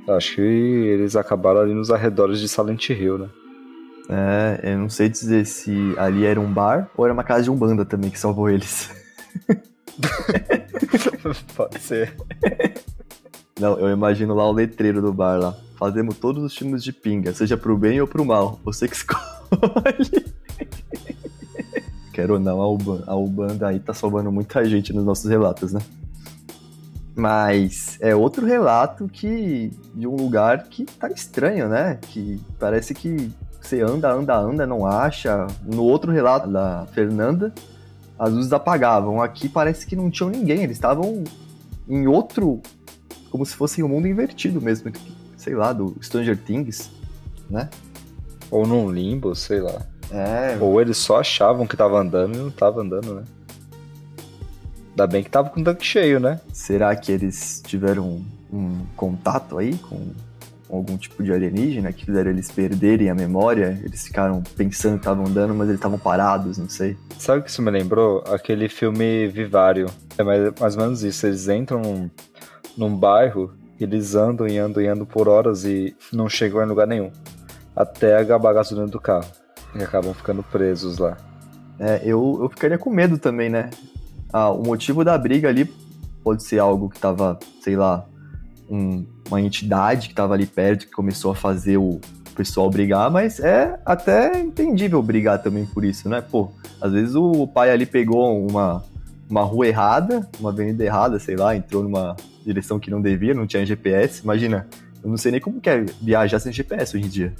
Acho 0.08 0.36
que 0.36 0.40
eles 0.40 1.16
acabaram 1.16 1.60
ali 1.60 1.74
nos 1.74 1.90
arredores 1.90 2.40
de 2.40 2.48
Silent 2.48 2.90
Hill, 2.90 3.18
né? 3.18 3.28
É, 4.08 4.72
eu 4.72 4.78
não 4.78 4.88
sei 4.88 5.08
dizer 5.08 5.44
se 5.46 5.94
ali 5.98 6.24
era 6.24 6.40
um 6.40 6.52
bar 6.52 6.88
ou 6.96 7.04
era 7.04 7.12
uma 7.12 7.24
casa 7.24 7.44
de 7.44 7.50
umbanda 7.50 7.84
também 7.84 8.10
que 8.10 8.18
salvou 8.18 8.48
eles. 8.48 8.90
Pode 11.56 11.80
ser. 11.80 12.14
Não, 13.58 13.78
eu 13.78 13.88
imagino 13.88 14.34
lá 14.34 14.46
o 14.46 14.52
letreiro 14.52 15.00
do 15.00 15.14
bar 15.14 15.38
lá. 15.38 15.56
Fazemos 15.78 16.18
todos 16.18 16.44
os 16.44 16.52
times 16.52 16.84
de 16.84 16.92
pinga, 16.92 17.32
seja 17.32 17.56
pro 17.56 17.76
bem 17.76 18.00
ou 18.00 18.06
pro 18.06 18.24
mal. 18.24 18.60
Você 18.64 18.86
que 18.86 18.94
escolhe. 18.94 19.24
Quero 22.12 22.34
ou 22.34 22.40
não, 22.40 22.60
a 22.60 22.68
Ubanda, 22.68 23.04
a 23.06 23.16
Ubanda 23.16 23.68
aí 23.68 23.80
tá 23.80 23.94
salvando 23.94 24.30
muita 24.30 24.62
gente 24.64 24.92
nos 24.92 25.04
nossos 25.04 25.30
relatos, 25.30 25.72
né? 25.72 25.80
Mas 27.16 27.96
é 28.02 28.14
outro 28.14 28.44
relato 28.44 29.08
que 29.08 29.72
de 29.94 30.06
um 30.06 30.14
lugar 30.14 30.64
que 30.64 30.84
tá 30.84 31.08
estranho, 31.08 31.66
né? 31.66 31.98
Que 32.02 32.38
parece 32.58 32.92
que 32.92 33.32
você 33.58 33.80
anda, 33.80 34.12
anda, 34.12 34.36
anda, 34.36 34.66
não 34.66 34.86
acha. 34.86 35.46
No 35.64 35.82
outro 35.82 36.12
relato 36.12 36.46
da 36.46 36.86
Fernanda, 36.92 37.54
as 38.18 38.30
luzes 38.30 38.52
apagavam. 38.52 39.22
Aqui 39.22 39.48
parece 39.48 39.86
que 39.86 39.96
não 39.96 40.10
tinham 40.10 40.28
ninguém, 40.28 40.62
eles 40.62 40.76
estavam 40.76 41.24
em 41.88 42.06
outro, 42.06 42.60
como 43.30 43.46
se 43.46 43.56
fosse 43.56 43.82
um 43.82 43.88
mundo 43.88 44.06
invertido 44.06 44.60
mesmo, 44.60 44.92
sei 45.38 45.54
lá, 45.54 45.72
do 45.72 45.96
Stranger 46.02 46.36
Things, 46.36 46.90
né? 47.48 47.70
Ou 48.50 48.66
num 48.66 48.90
limbo, 48.90 49.34
sei 49.34 49.60
lá. 49.60 49.80
É. 50.10 50.58
Ou 50.60 50.80
eles 50.82 50.98
só 50.98 51.20
achavam 51.20 51.66
que 51.66 51.78
tava 51.78 51.98
andando 51.98 52.34
e 52.34 52.38
não 52.38 52.50
tava 52.50 52.82
andando, 52.82 53.14
né? 53.14 53.22
Ainda 54.96 55.06
bem 55.06 55.22
que 55.22 55.28
tava 55.28 55.50
com 55.50 55.60
o 55.60 55.64
tanque 55.64 55.84
cheio, 55.84 56.18
né? 56.18 56.40
Será 56.54 56.96
que 56.96 57.12
eles 57.12 57.62
tiveram 57.66 58.08
um, 58.08 58.24
um 58.50 58.86
contato 58.96 59.58
aí 59.58 59.76
com 59.76 60.10
algum 60.70 60.96
tipo 60.96 61.22
de 61.22 61.30
alienígena 61.32 61.92
que 61.92 62.06
fizeram 62.06 62.30
eles 62.30 62.50
perderem 62.50 63.10
a 63.10 63.14
memória. 63.14 63.78
Eles 63.84 64.06
ficaram 64.06 64.42
pensando 64.56 64.94
que 64.94 65.00
estavam 65.00 65.26
andando, 65.26 65.54
mas 65.54 65.68
eles 65.68 65.78
estavam 65.78 65.98
parados, 65.98 66.56
não 66.56 66.68
sei. 66.68 66.96
Sabe 67.18 67.40
o 67.40 67.42
que 67.42 67.50
isso 67.50 67.60
me 67.60 67.70
lembrou? 67.70 68.24
Aquele 68.26 68.70
filme 68.70 69.28
Vivário. 69.28 69.86
É 70.16 70.22
mais, 70.22 70.52
mais 70.58 70.76
ou 70.76 70.82
menos 70.82 71.02
isso. 71.02 71.26
Eles 71.26 71.46
entram 71.46 71.82
num, 71.82 72.10
num 72.76 72.96
bairro, 72.96 73.52
eles 73.78 74.14
andam 74.14 74.48
e 74.48 74.56
andam 74.56 74.82
e 74.82 74.88
andam 74.88 75.04
por 75.04 75.28
horas 75.28 75.64
e 75.66 75.94
não 76.10 76.26
chegam 76.26 76.62
em 76.62 76.66
lugar 76.66 76.86
nenhum. 76.86 77.12
Até 77.74 78.16
acabar 78.16 78.50
a 78.50 78.54
gasolina 78.54 78.86
do 78.86 78.98
carro. 78.98 79.30
E 79.74 79.82
acabam 79.82 80.14
ficando 80.14 80.42
presos 80.42 80.96
lá. 80.96 81.18
É, 81.78 82.00
eu, 82.02 82.38
eu 82.40 82.48
ficaria 82.48 82.78
com 82.78 82.88
medo 82.88 83.18
também, 83.18 83.50
né? 83.50 83.68
Ah, 84.32 84.50
o 84.50 84.62
motivo 84.62 85.04
da 85.04 85.16
briga 85.16 85.48
ali 85.48 85.64
pode 86.22 86.42
ser 86.42 86.58
algo 86.58 86.90
que 86.90 86.98
tava, 86.98 87.38
sei 87.60 87.76
lá, 87.76 88.06
um, 88.68 89.04
uma 89.28 89.40
entidade 89.40 90.08
que 90.08 90.14
tava 90.14 90.34
ali 90.34 90.46
perto 90.46 90.86
que 90.86 90.92
começou 90.92 91.30
a 91.30 91.34
fazer 91.34 91.76
o 91.76 92.00
pessoal 92.34 92.68
brigar, 92.68 93.10
mas 93.10 93.40
é 93.40 93.78
até 93.84 94.40
entendível 94.40 95.02
brigar 95.02 95.42
também 95.42 95.64
por 95.64 95.84
isso, 95.84 96.08
né? 96.08 96.20
Pô, 96.20 96.50
às 96.80 96.92
vezes 96.92 97.14
o 97.14 97.46
pai 97.46 97.70
ali 97.70 97.86
pegou 97.86 98.46
uma, 98.46 98.84
uma 99.28 99.42
rua 99.42 99.66
errada, 99.66 100.28
uma 100.38 100.50
avenida 100.50 100.84
errada, 100.84 101.18
sei 101.18 101.36
lá, 101.36 101.56
entrou 101.56 101.82
numa 101.82 102.14
direção 102.44 102.78
que 102.78 102.90
não 102.90 103.00
devia, 103.00 103.32
não 103.32 103.46
tinha 103.46 103.64
GPS. 103.64 104.22
Imagina, 104.22 104.66
eu 105.02 105.08
não 105.08 105.16
sei 105.16 105.32
nem 105.32 105.40
como 105.40 105.60
que 105.60 105.70
é 105.70 105.84
viajar 106.02 106.38
sem 106.38 106.52
GPS 106.52 106.96
hoje 106.96 107.06
em 107.06 107.08
dia 107.08 107.32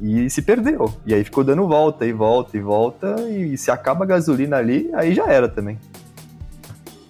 e 0.00 0.28
se 0.28 0.42
perdeu. 0.42 0.92
E 1.06 1.14
aí 1.14 1.22
ficou 1.24 1.44
dando 1.44 1.66
volta 1.66 2.06
e 2.06 2.12
volta 2.12 2.56
e 2.56 2.60
volta, 2.60 3.16
e 3.28 3.56
se 3.56 3.70
acaba 3.70 4.04
a 4.04 4.06
gasolina 4.06 4.56
ali, 4.56 4.90
aí 4.94 5.14
já 5.14 5.26
era 5.26 5.48
também. 5.48 5.78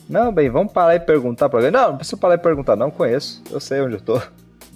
Não, 0.09 0.33
bem, 0.33 0.51
vamos 0.51 0.73
parar 0.73 0.95
e 0.95 1.01
perguntar 1.01 1.49
pra 1.49 1.59
alguém. 1.59 1.71
Não, 1.71 1.91
não 1.91 1.97
precisa 1.97 2.17
parar 2.17 2.35
e 2.35 2.39
perguntar, 2.39 2.77
não 2.77 2.91
conheço, 2.91 3.43
eu 3.51 3.61
sei 3.61 3.81
onde 3.81 3.95
eu 3.95 4.01
tô. 4.01 4.21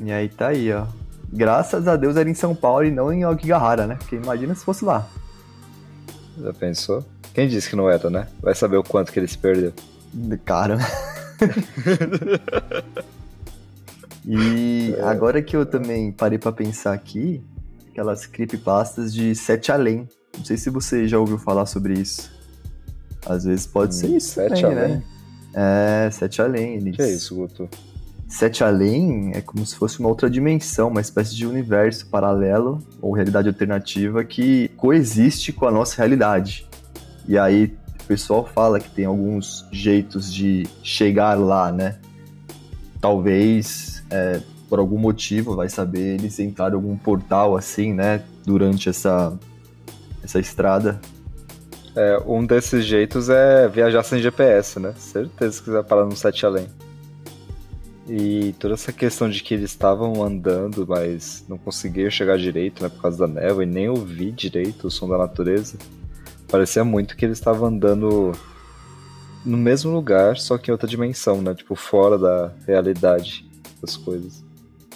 E 0.00 0.12
aí 0.12 0.28
tá 0.28 0.48
aí, 0.48 0.72
ó. 0.72 0.86
Graças 1.32 1.88
a 1.88 1.96
Deus 1.96 2.16
era 2.16 2.28
em 2.28 2.34
São 2.34 2.54
Paulo 2.54 2.84
e 2.84 2.90
não 2.90 3.12
em 3.12 3.24
Okigahara, 3.24 3.86
né? 3.86 3.96
Porque 3.96 4.16
imagina 4.16 4.54
se 4.54 4.64
fosse 4.64 4.84
lá. 4.84 5.06
Já 6.40 6.52
pensou? 6.52 7.04
Quem 7.34 7.48
disse 7.48 7.68
que 7.68 7.76
não 7.76 7.90
era, 7.90 8.08
né? 8.08 8.28
Vai 8.40 8.54
saber 8.54 8.76
o 8.76 8.82
quanto 8.82 9.12
que 9.12 9.18
ele 9.18 9.28
se 9.28 9.36
perdeu. 9.36 9.72
Cara. 10.44 10.78
e 14.24 14.94
é. 14.96 15.02
agora 15.02 15.42
que 15.42 15.56
eu 15.56 15.66
também 15.66 16.12
parei 16.12 16.38
para 16.38 16.52
pensar 16.52 16.92
aqui, 16.92 17.42
aquelas 17.90 18.24
creepypastas 18.24 19.12
de 19.12 19.34
Sete 19.34 19.72
Além. 19.72 20.08
Não 20.36 20.44
sei 20.44 20.56
se 20.56 20.70
você 20.70 21.08
já 21.08 21.18
ouviu 21.18 21.38
falar 21.38 21.66
sobre 21.66 21.94
isso. 21.94 22.30
Às 23.26 23.44
vezes 23.44 23.66
pode 23.66 23.94
hum, 23.94 23.98
ser 23.98 24.08
isso 24.08 24.34
Sete 24.34 24.62
também, 24.62 24.76
né? 24.76 24.84
Além? 24.84 24.96
né? 24.96 25.02
É, 25.56 26.10
Sete 26.12 26.42
Além. 26.42 26.74
Eles... 26.74 26.94
que 26.94 27.02
é 27.02 27.10
isso, 27.10 27.34
Guto? 27.34 27.68
Sete 28.28 28.62
Além 28.62 29.32
é 29.34 29.40
como 29.40 29.64
se 29.64 29.74
fosse 29.74 29.98
uma 30.00 30.08
outra 30.08 30.28
dimensão, 30.28 30.88
uma 30.88 31.00
espécie 31.00 31.34
de 31.34 31.46
universo 31.46 32.06
paralelo 32.06 32.82
ou 33.00 33.12
realidade 33.12 33.48
alternativa 33.48 34.22
que 34.24 34.68
coexiste 34.76 35.52
com 35.52 35.66
a 35.66 35.70
nossa 35.70 35.96
realidade. 35.96 36.66
E 37.26 37.38
aí 37.38 37.74
o 38.00 38.04
pessoal 38.04 38.44
fala 38.44 38.78
que 38.78 38.90
tem 38.90 39.04
alguns 39.04 39.64
jeitos 39.72 40.32
de 40.32 40.66
chegar 40.82 41.34
lá, 41.34 41.72
né? 41.72 41.98
Talvez 43.00 44.02
é, 44.10 44.40
por 44.68 44.78
algum 44.78 44.98
motivo, 44.98 45.54
vai 45.54 45.68
saber, 45.68 46.14
eles 46.14 46.38
entraram 46.38 46.78
em 46.78 46.82
algum 46.82 46.96
portal 46.96 47.56
assim, 47.56 47.92
né, 47.92 48.22
durante 48.44 48.88
essa, 48.88 49.38
essa 50.22 50.38
estrada. 50.38 51.00
É, 51.96 52.22
um 52.26 52.44
desses 52.44 52.84
jeitos 52.84 53.30
é 53.30 53.66
viajar 53.68 54.02
sem 54.02 54.20
GPS, 54.20 54.78
né? 54.78 54.92
Certeza 54.98 55.58
que 55.58 55.64
você 55.64 55.72
vai 55.72 55.82
parar 55.82 56.04
no 56.04 56.14
Sete 56.14 56.44
Além. 56.44 56.68
E 58.06 58.54
toda 58.58 58.74
essa 58.74 58.92
questão 58.92 59.30
de 59.30 59.42
que 59.42 59.54
eles 59.54 59.70
estavam 59.70 60.22
andando, 60.22 60.86
mas 60.86 61.44
não 61.48 61.56
conseguiam 61.56 62.10
chegar 62.10 62.38
direito, 62.38 62.82
né, 62.82 62.88
por 62.88 63.02
causa 63.02 63.26
da 63.26 63.26
névoa, 63.26 63.64
e 63.64 63.66
nem 63.66 63.88
ouvir 63.88 64.30
direito 64.30 64.86
o 64.86 64.90
som 64.90 65.08
da 65.08 65.18
natureza. 65.18 65.76
Parecia 66.48 66.84
muito 66.84 67.16
que 67.16 67.24
eles 67.24 67.38
estavam 67.38 67.68
andando 67.68 68.32
no 69.44 69.56
mesmo 69.56 69.90
lugar, 69.90 70.36
só 70.36 70.58
que 70.58 70.70
em 70.70 70.72
outra 70.72 70.86
dimensão, 70.86 71.40
né? 71.40 71.54
Tipo, 71.54 71.74
fora 71.74 72.18
da 72.18 72.52
realidade 72.66 73.48
das 73.80 73.96
coisas. 73.96 74.44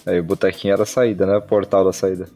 Aí 0.05 0.21
o 0.21 0.25
botequinho 0.25 0.75
era 0.75 0.83
a 0.83 0.87
saída, 0.87 1.27
né? 1.27 1.37
O 1.37 1.43
portal 1.43 1.85
da 1.85 1.93
saída. 1.93 2.29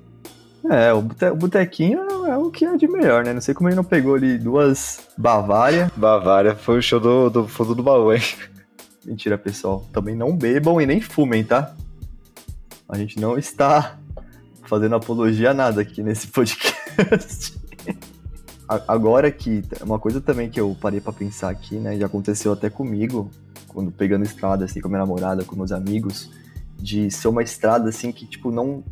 É, 0.70 0.92
o, 0.94 1.02
bote, 1.02 1.24
o 1.26 1.36
botequinho 1.36 2.00
é 2.26 2.36
o 2.38 2.50
que 2.50 2.64
é 2.64 2.76
de 2.76 2.88
melhor, 2.88 3.22
né? 3.22 3.34
Não 3.34 3.40
sei 3.40 3.52
como 3.52 3.68
ele 3.68 3.76
não 3.76 3.84
pegou 3.84 4.14
ali 4.14 4.38
duas 4.38 5.00
Bavária. 5.16 5.92
Bavária 5.94 6.54
foi 6.54 6.78
o 6.78 6.82
show 6.82 6.98
do, 6.98 7.28
do 7.28 7.46
fundo 7.46 7.74
do 7.74 7.82
baú, 7.82 8.12
hein? 8.12 8.22
Mentira, 9.04 9.36
pessoal. 9.36 9.86
Também 9.92 10.16
não 10.16 10.34
bebam 10.34 10.80
e 10.80 10.86
nem 10.86 11.02
fumem, 11.02 11.44
tá? 11.44 11.74
A 12.88 12.96
gente 12.96 13.20
não 13.20 13.36
está 13.36 13.98
fazendo 14.62 14.94
apologia 14.94 15.50
a 15.50 15.54
nada 15.54 15.82
aqui 15.82 16.02
nesse 16.02 16.28
podcast. 16.28 17.60
Agora 18.66 19.30
que 19.30 19.62
uma 19.82 19.98
coisa 19.98 20.22
também 20.22 20.48
que 20.48 20.58
eu 20.58 20.74
parei 20.80 20.98
para 20.98 21.12
pensar 21.12 21.50
aqui, 21.50 21.76
né, 21.76 21.98
já 21.98 22.06
aconteceu 22.06 22.54
até 22.54 22.70
comigo, 22.70 23.30
quando 23.68 23.92
pegando 23.92 24.24
estrada 24.24 24.64
assim 24.64 24.80
com 24.80 24.88
a 24.88 24.90
minha 24.90 25.00
namorada, 25.00 25.44
com 25.44 25.54
meus 25.54 25.70
amigos, 25.70 26.30
de 26.78 27.10
ser 27.10 27.28
uma 27.28 27.42
estrada 27.42 27.90
assim 27.90 28.10
que, 28.10 28.26
tipo, 28.26 28.50
não. 28.50 28.82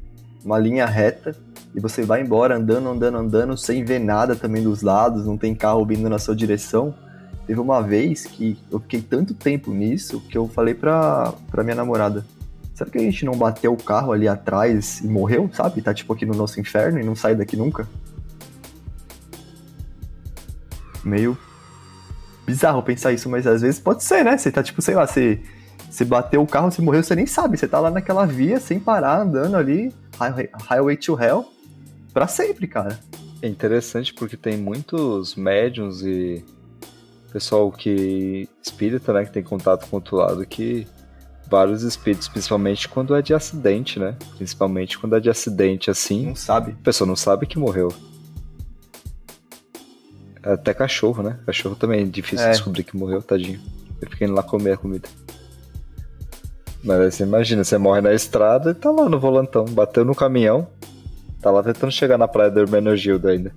Uma 0.44 0.58
linha 0.58 0.84
reta 0.84 1.36
e 1.74 1.80
você 1.80 2.02
vai 2.02 2.22
embora 2.22 2.56
andando, 2.56 2.88
andando, 2.88 3.18
andando, 3.18 3.56
sem 3.56 3.84
ver 3.84 3.98
nada 3.98 4.36
também 4.36 4.62
dos 4.62 4.82
lados, 4.82 5.26
não 5.26 5.38
tem 5.38 5.54
carro 5.54 5.84
vindo 5.86 6.08
na 6.08 6.18
sua 6.18 6.36
direção. 6.36 6.94
Teve 7.46 7.60
uma 7.60 7.82
vez 7.82 8.24
que 8.24 8.58
eu 8.70 8.78
fiquei 8.78 9.00
tanto 9.00 9.34
tempo 9.34 9.72
nisso 9.72 10.20
que 10.20 10.36
eu 10.36 10.46
falei 10.48 10.74
pra, 10.74 11.32
pra 11.50 11.64
minha 11.64 11.76
namorada: 11.76 12.24
Sabe 12.74 12.90
que 12.90 12.98
a 12.98 13.02
gente 13.02 13.24
não 13.24 13.34
bateu 13.34 13.72
o 13.72 13.82
carro 13.82 14.12
ali 14.12 14.28
atrás 14.28 15.00
e 15.00 15.06
morreu, 15.06 15.50
sabe? 15.52 15.82
Tá 15.82 15.92
tipo 15.94 16.12
aqui 16.12 16.26
no 16.26 16.34
nosso 16.34 16.60
inferno 16.60 17.00
e 17.00 17.04
não 17.04 17.14
sai 17.14 17.34
daqui 17.34 17.56
nunca? 17.56 17.88
Meio 21.04 21.36
bizarro 22.46 22.82
pensar 22.82 23.12
isso, 23.12 23.28
mas 23.28 23.46
às 23.46 23.62
vezes 23.62 23.80
pode 23.80 24.04
ser, 24.04 24.24
né? 24.24 24.36
Você 24.36 24.50
tá 24.50 24.62
tipo, 24.62 24.82
sei 24.82 24.94
lá, 24.94 25.06
você 25.06 25.40
você 25.90 26.06
bateu 26.06 26.40
o 26.40 26.46
carro, 26.46 26.70
você 26.70 26.80
morreu, 26.80 27.02
você 27.02 27.14
nem 27.14 27.26
sabe. 27.26 27.58
Você 27.58 27.68
tá 27.68 27.78
lá 27.78 27.90
naquela 27.90 28.24
via, 28.24 28.58
sem 28.58 28.80
parar, 28.80 29.20
andando 29.20 29.56
ali, 29.56 29.94
Highway 30.68 30.96
to 30.96 31.20
Hell, 31.20 31.46
pra 32.12 32.26
sempre, 32.26 32.66
cara. 32.66 32.98
É 33.40 33.48
interessante 33.48 34.14
porque 34.14 34.36
tem 34.36 34.56
muitos 34.56 35.34
médiums 35.34 36.02
e 36.02 36.44
pessoal 37.32 37.72
que 37.72 38.48
espírita, 38.62 39.12
né, 39.12 39.24
que 39.24 39.32
tem 39.32 39.42
contato 39.42 39.88
com 39.88 39.96
o 39.96 39.98
outro 39.98 40.16
lado, 40.16 40.44
que 40.46 40.86
vários 41.52 41.82
espíritos, 41.82 42.28
principalmente 42.28 42.88
quando 42.88 43.14
é 43.14 43.20
de 43.20 43.34
acidente, 43.34 43.98
né? 43.98 44.16
Principalmente 44.36 44.98
quando 44.98 45.16
é 45.16 45.20
de 45.20 45.28
acidente 45.28 45.90
assim. 45.90 46.26
Não 46.26 46.34
sabe. 46.34 46.72
A 46.72 46.84
pessoa 46.84 47.06
não 47.06 47.16
sabe 47.16 47.46
que 47.46 47.58
morreu. 47.58 47.92
Até 50.42 50.72
cachorro, 50.72 51.22
né? 51.22 51.38
Cachorro 51.44 51.76
também 51.76 52.02
é 52.02 52.04
difícil 52.04 52.46
é. 52.46 52.50
descobrir 52.50 52.84
que 52.84 52.96
morreu, 52.96 53.22
tadinho. 53.22 53.60
Eu 54.00 54.10
fiquei 54.10 54.26
indo 54.26 54.34
lá 54.34 54.42
comer 54.42 54.72
a 54.72 54.76
comida. 54.76 55.08
Mas 56.82 57.00
aí 57.00 57.12
você 57.12 57.22
imagina, 57.22 57.62
você 57.62 57.78
morre 57.78 58.00
na 58.00 58.12
estrada 58.12 58.70
e 58.70 58.74
tá 58.74 58.90
lá 58.90 59.08
no 59.08 59.20
volantão, 59.20 59.64
bateu 59.66 60.04
no 60.04 60.14
caminhão, 60.14 60.66
tá 61.42 61.50
lá 61.50 61.62
tentando 61.62 61.92
chegar 61.92 62.16
na 62.16 62.28
praia 62.28 62.50
do 62.50 62.60
Hermenegildo 62.60 63.28
ainda. 63.28 63.52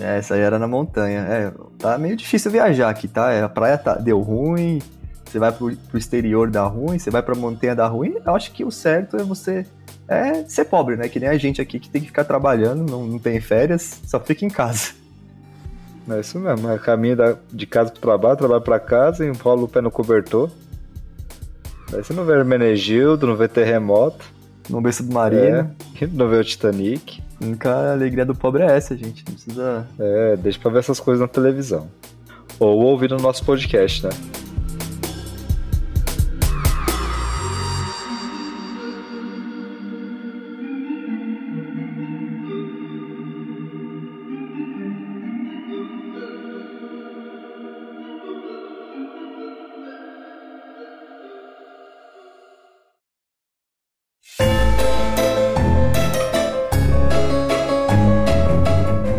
É, 0.00 0.18
essa 0.18 0.34
aí 0.34 0.40
era 0.40 0.58
na 0.58 0.68
montanha. 0.68 1.20
É, 1.20 1.52
tá 1.78 1.98
meio 1.98 2.16
difícil 2.16 2.50
viajar 2.50 2.88
aqui, 2.88 3.08
tá? 3.08 3.32
É, 3.32 3.42
a 3.42 3.48
praia 3.48 3.76
tá, 3.76 3.94
deu 3.96 4.20
ruim, 4.20 4.80
você 5.24 5.38
vai 5.38 5.52
pro, 5.52 5.74
pro 5.76 5.98
exterior 5.98 6.50
dá 6.50 6.64
ruim, 6.64 6.98
você 6.98 7.10
vai 7.10 7.22
pra 7.22 7.34
montanha 7.34 7.74
dá 7.74 7.86
ruim. 7.86 8.16
Eu 8.24 8.34
acho 8.34 8.52
que 8.52 8.64
o 8.64 8.70
certo 8.70 9.16
é 9.16 9.22
você 9.22 9.66
é 10.08 10.44
ser 10.44 10.66
pobre, 10.66 10.96
né? 10.96 11.08
Que 11.08 11.18
nem 11.18 11.28
a 11.28 11.36
gente 11.36 11.60
aqui 11.60 11.78
que 11.78 11.90
tem 11.90 12.00
que 12.00 12.06
ficar 12.06 12.24
trabalhando, 12.24 12.88
não, 12.88 13.06
não 13.06 13.18
tem 13.18 13.40
férias, 13.40 14.00
só 14.06 14.20
fica 14.20 14.44
em 14.44 14.50
casa. 14.50 14.92
É 16.08 16.20
isso 16.20 16.38
mesmo, 16.38 16.70
é 16.70 16.78
caminho 16.78 17.16
da, 17.16 17.36
de 17.52 17.66
casa 17.66 17.90
pro 17.90 18.00
trabalho, 18.00 18.36
trabalho 18.36 18.62
pra 18.62 18.78
casa, 18.78 19.26
enrola 19.26 19.64
o 19.64 19.68
pé 19.68 19.80
no 19.80 19.90
cobertor 19.90 20.48
Aí 21.92 22.02
você 22.02 22.12
não 22.12 22.24
vê 22.24 22.34
Hermenegildo, 22.34 23.26
não 23.26 23.36
vê 23.36 23.46
terremoto. 23.46 24.24
Não 24.68 24.80
vê 24.80 24.92
submarino. 24.92 25.70
É, 26.00 26.06
não 26.12 26.28
vê 26.28 26.36
o 26.36 26.44
Titanic. 26.44 27.22
Nunca 27.40 27.70
a 27.70 27.92
alegria 27.92 28.24
do 28.24 28.34
pobre 28.34 28.62
é 28.62 28.76
essa, 28.76 28.96
gente. 28.96 29.24
Não 29.26 29.34
precisa. 29.34 29.86
É, 29.98 30.36
deixa 30.36 30.58
pra 30.58 30.70
ver 30.70 30.78
essas 30.78 30.98
coisas 30.98 31.20
na 31.20 31.28
televisão. 31.28 31.88
Ou 32.58 32.84
ouvir 32.84 33.10
no 33.10 33.18
nosso 33.18 33.44
podcast, 33.44 34.04
né? 34.04 34.10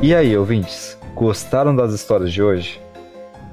E 0.07 0.15
aí, 0.15 0.37
ouvintes, 0.37 0.97
gostaram 1.13 1.75
das 1.75 1.91
histórias 1.91 2.31
de 2.31 2.41
hoje? 2.41 2.81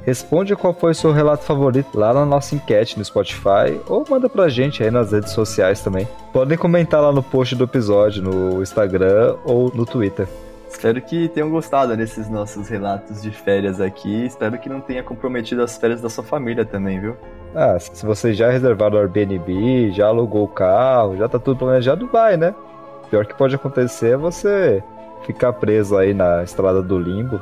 responde 0.03 0.55
qual 0.55 0.73
foi 0.73 0.93
o 0.93 0.95
seu 0.95 1.11
relato 1.11 1.43
favorito 1.43 1.99
lá 1.99 2.15
na 2.15 2.25
nossa 2.25 2.55
enquete 2.55 2.97
no 2.97 3.05
Spotify 3.05 3.81
ou 3.89 4.05
manda 4.09 4.29
pra 4.29 4.49
gente 4.49 4.81
aí 4.81 4.89
nas 4.89 5.11
redes 5.11 5.33
sociais 5.33 5.83
também. 5.83 6.07
Podem 6.33 6.57
comentar 6.57 7.03
lá 7.03 7.11
no 7.11 7.25
post 7.25 7.57
do 7.57 7.65
episódio, 7.65 8.23
no 8.23 8.63
Instagram 8.63 9.35
ou 9.45 9.73
no 9.75 9.85
Twitter. 9.85 10.29
Espero 10.69 11.03
que 11.03 11.29
tenham 11.29 11.51
gostado 11.51 11.97
desses 11.97 12.31
nossos 12.31 12.69
relatos 12.69 13.21
de 13.21 13.33
férias 13.33 13.81
aqui. 13.81 14.25
Espero 14.25 14.57
que 14.57 14.69
não 14.69 14.81
tenha 14.81 15.03
comprometido 15.03 15.61
as 15.61 15.77
férias 15.77 16.01
da 16.01 16.09
sua 16.09 16.23
família 16.23 16.65
também, 16.65 17.01
viu? 17.01 17.17
Ah, 17.53 17.77
se 17.81 18.07
você 18.07 18.33
já 18.33 18.49
reservaram 18.49 18.97
o 18.97 19.01
Airbnb, 19.01 19.91
já 19.91 20.07
alugou 20.07 20.45
o 20.45 20.49
carro, 20.49 21.17
já 21.17 21.29
tá 21.29 21.41
tudo 21.41 21.59
planejado, 21.59 22.07
vai, 22.07 22.37
né? 22.37 22.55
O 23.03 23.09
pior 23.09 23.27
que 23.27 23.35
pode 23.35 23.57
acontecer 23.57 24.11
é 24.11 24.17
você 24.17 24.85
ficar 25.27 25.53
preso 25.55 25.97
aí 25.97 26.15
na 26.15 26.43
estrada 26.43 26.83
do 26.83 26.99
limbo 26.99 27.41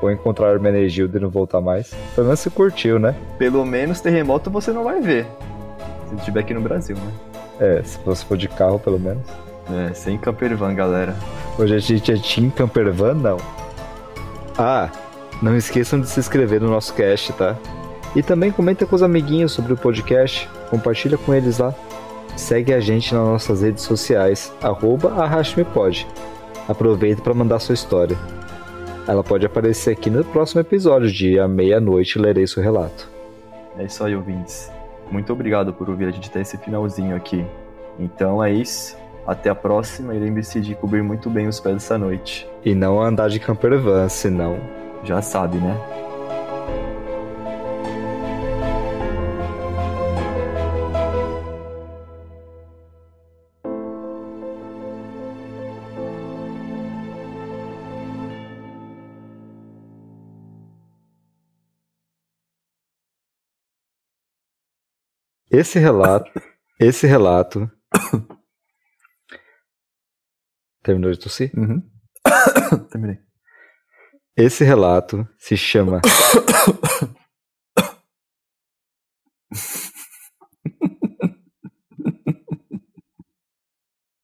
ou 0.00 0.10
encontrar 0.10 0.52
Hermenegildo 0.52 1.16
e 1.16 1.20
não 1.20 1.30
voltar 1.30 1.60
mais. 1.60 1.94
Pelo 2.14 2.26
menos 2.26 2.40
você 2.40 2.50
curtiu, 2.50 2.98
né? 2.98 3.14
Pelo 3.38 3.64
menos 3.64 4.00
terremoto 4.00 4.50
você 4.50 4.72
não 4.72 4.84
vai 4.84 5.00
ver. 5.00 5.26
Se 6.08 6.14
estiver 6.16 6.40
aqui 6.40 6.54
no 6.54 6.60
Brasil, 6.60 6.96
né? 6.96 7.12
É, 7.58 7.82
se 7.82 7.98
você 8.04 8.24
for 8.24 8.36
de 8.36 8.48
carro, 8.48 8.78
pelo 8.78 8.98
menos. 8.98 9.24
É, 9.72 9.92
sem 9.94 10.18
campervan, 10.18 10.74
galera. 10.74 11.16
Hoje 11.58 11.74
a 11.74 11.78
gente 11.78 12.12
é 12.12 12.16
Team 12.16 12.50
Campervan, 12.50 13.14
não. 13.14 13.38
Ah, 14.58 14.90
não 15.42 15.56
esqueçam 15.56 16.00
de 16.00 16.08
se 16.08 16.20
inscrever 16.20 16.60
no 16.60 16.68
nosso 16.68 16.94
cast, 16.94 17.32
tá? 17.32 17.56
E 18.14 18.22
também 18.22 18.50
comenta 18.50 18.86
com 18.86 18.94
os 18.94 19.02
amiguinhos 19.02 19.52
sobre 19.52 19.72
o 19.72 19.76
podcast, 19.76 20.48
compartilha 20.70 21.18
com 21.18 21.34
eles 21.34 21.58
lá. 21.58 21.74
Segue 22.36 22.72
a 22.72 22.80
gente 22.80 23.14
nas 23.14 23.26
nossas 23.26 23.62
redes 23.62 23.82
sociais, 23.82 24.52
arroba 24.62 25.12
arrastmepod. 25.22 26.06
Aproveita 26.68 27.22
para 27.22 27.34
mandar 27.34 27.58
sua 27.60 27.74
história. 27.74 28.16
Ela 29.06 29.22
pode 29.22 29.46
aparecer 29.46 29.92
aqui 29.92 30.10
no 30.10 30.24
próximo 30.24 30.60
episódio 30.60 31.10
de 31.10 31.38
À 31.38 31.46
Meia-Noite 31.46 32.18
Lerei 32.18 32.46
Seu 32.46 32.62
Relato. 32.62 33.08
É 33.78 33.84
isso 33.84 34.02
aí, 34.02 34.16
ouvintes. 34.16 34.70
Muito 35.10 35.32
obrigado 35.32 35.72
por 35.72 35.88
ouvir 35.88 36.06
a 36.06 36.10
gente 36.10 36.30
ter 36.30 36.40
esse 36.40 36.58
finalzinho 36.58 37.14
aqui. 37.14 37.44
Então 37.98 38.42
é 38.42 38.52
isso. 38.52 38.96
Até 39.26 39.50
a 39.50 39.54
próxima 39.54 40.14
e 40.14 40.18
lembre-se 40.18 40.60
de 40.60 40.74
cobrir 40.74 41.02
muito 41.02 41.30
bem 41.30 41.46
os 41.46 41.60
pés 41.60 41.74
dessa 41.74 41.98
noite. 41.98 42.48
E 42.64 42.74
não 42.74 43.00
andar 43.00 43.28
de 43.28 43.38
campervan, 43.38 44.08
senão. 44.08 44.58
Já 45.04 45.22
sabe, 45.22 45.58
né? 45.58 45.76
Esse 65.58 65.78
relato, 65.78 66.30
esse 66.78 67.06
relato. 67.06 67.70
Terminou 70.84 71.10
de 71.10 71.18
tossir? 71.18 71.50
Uhum. 71.56 71.82
Terminei. 72.92 73.18
Esse 74.36 74.64
relato 74.64 75.26
se 75.38 75.56
chama 75.56 76.02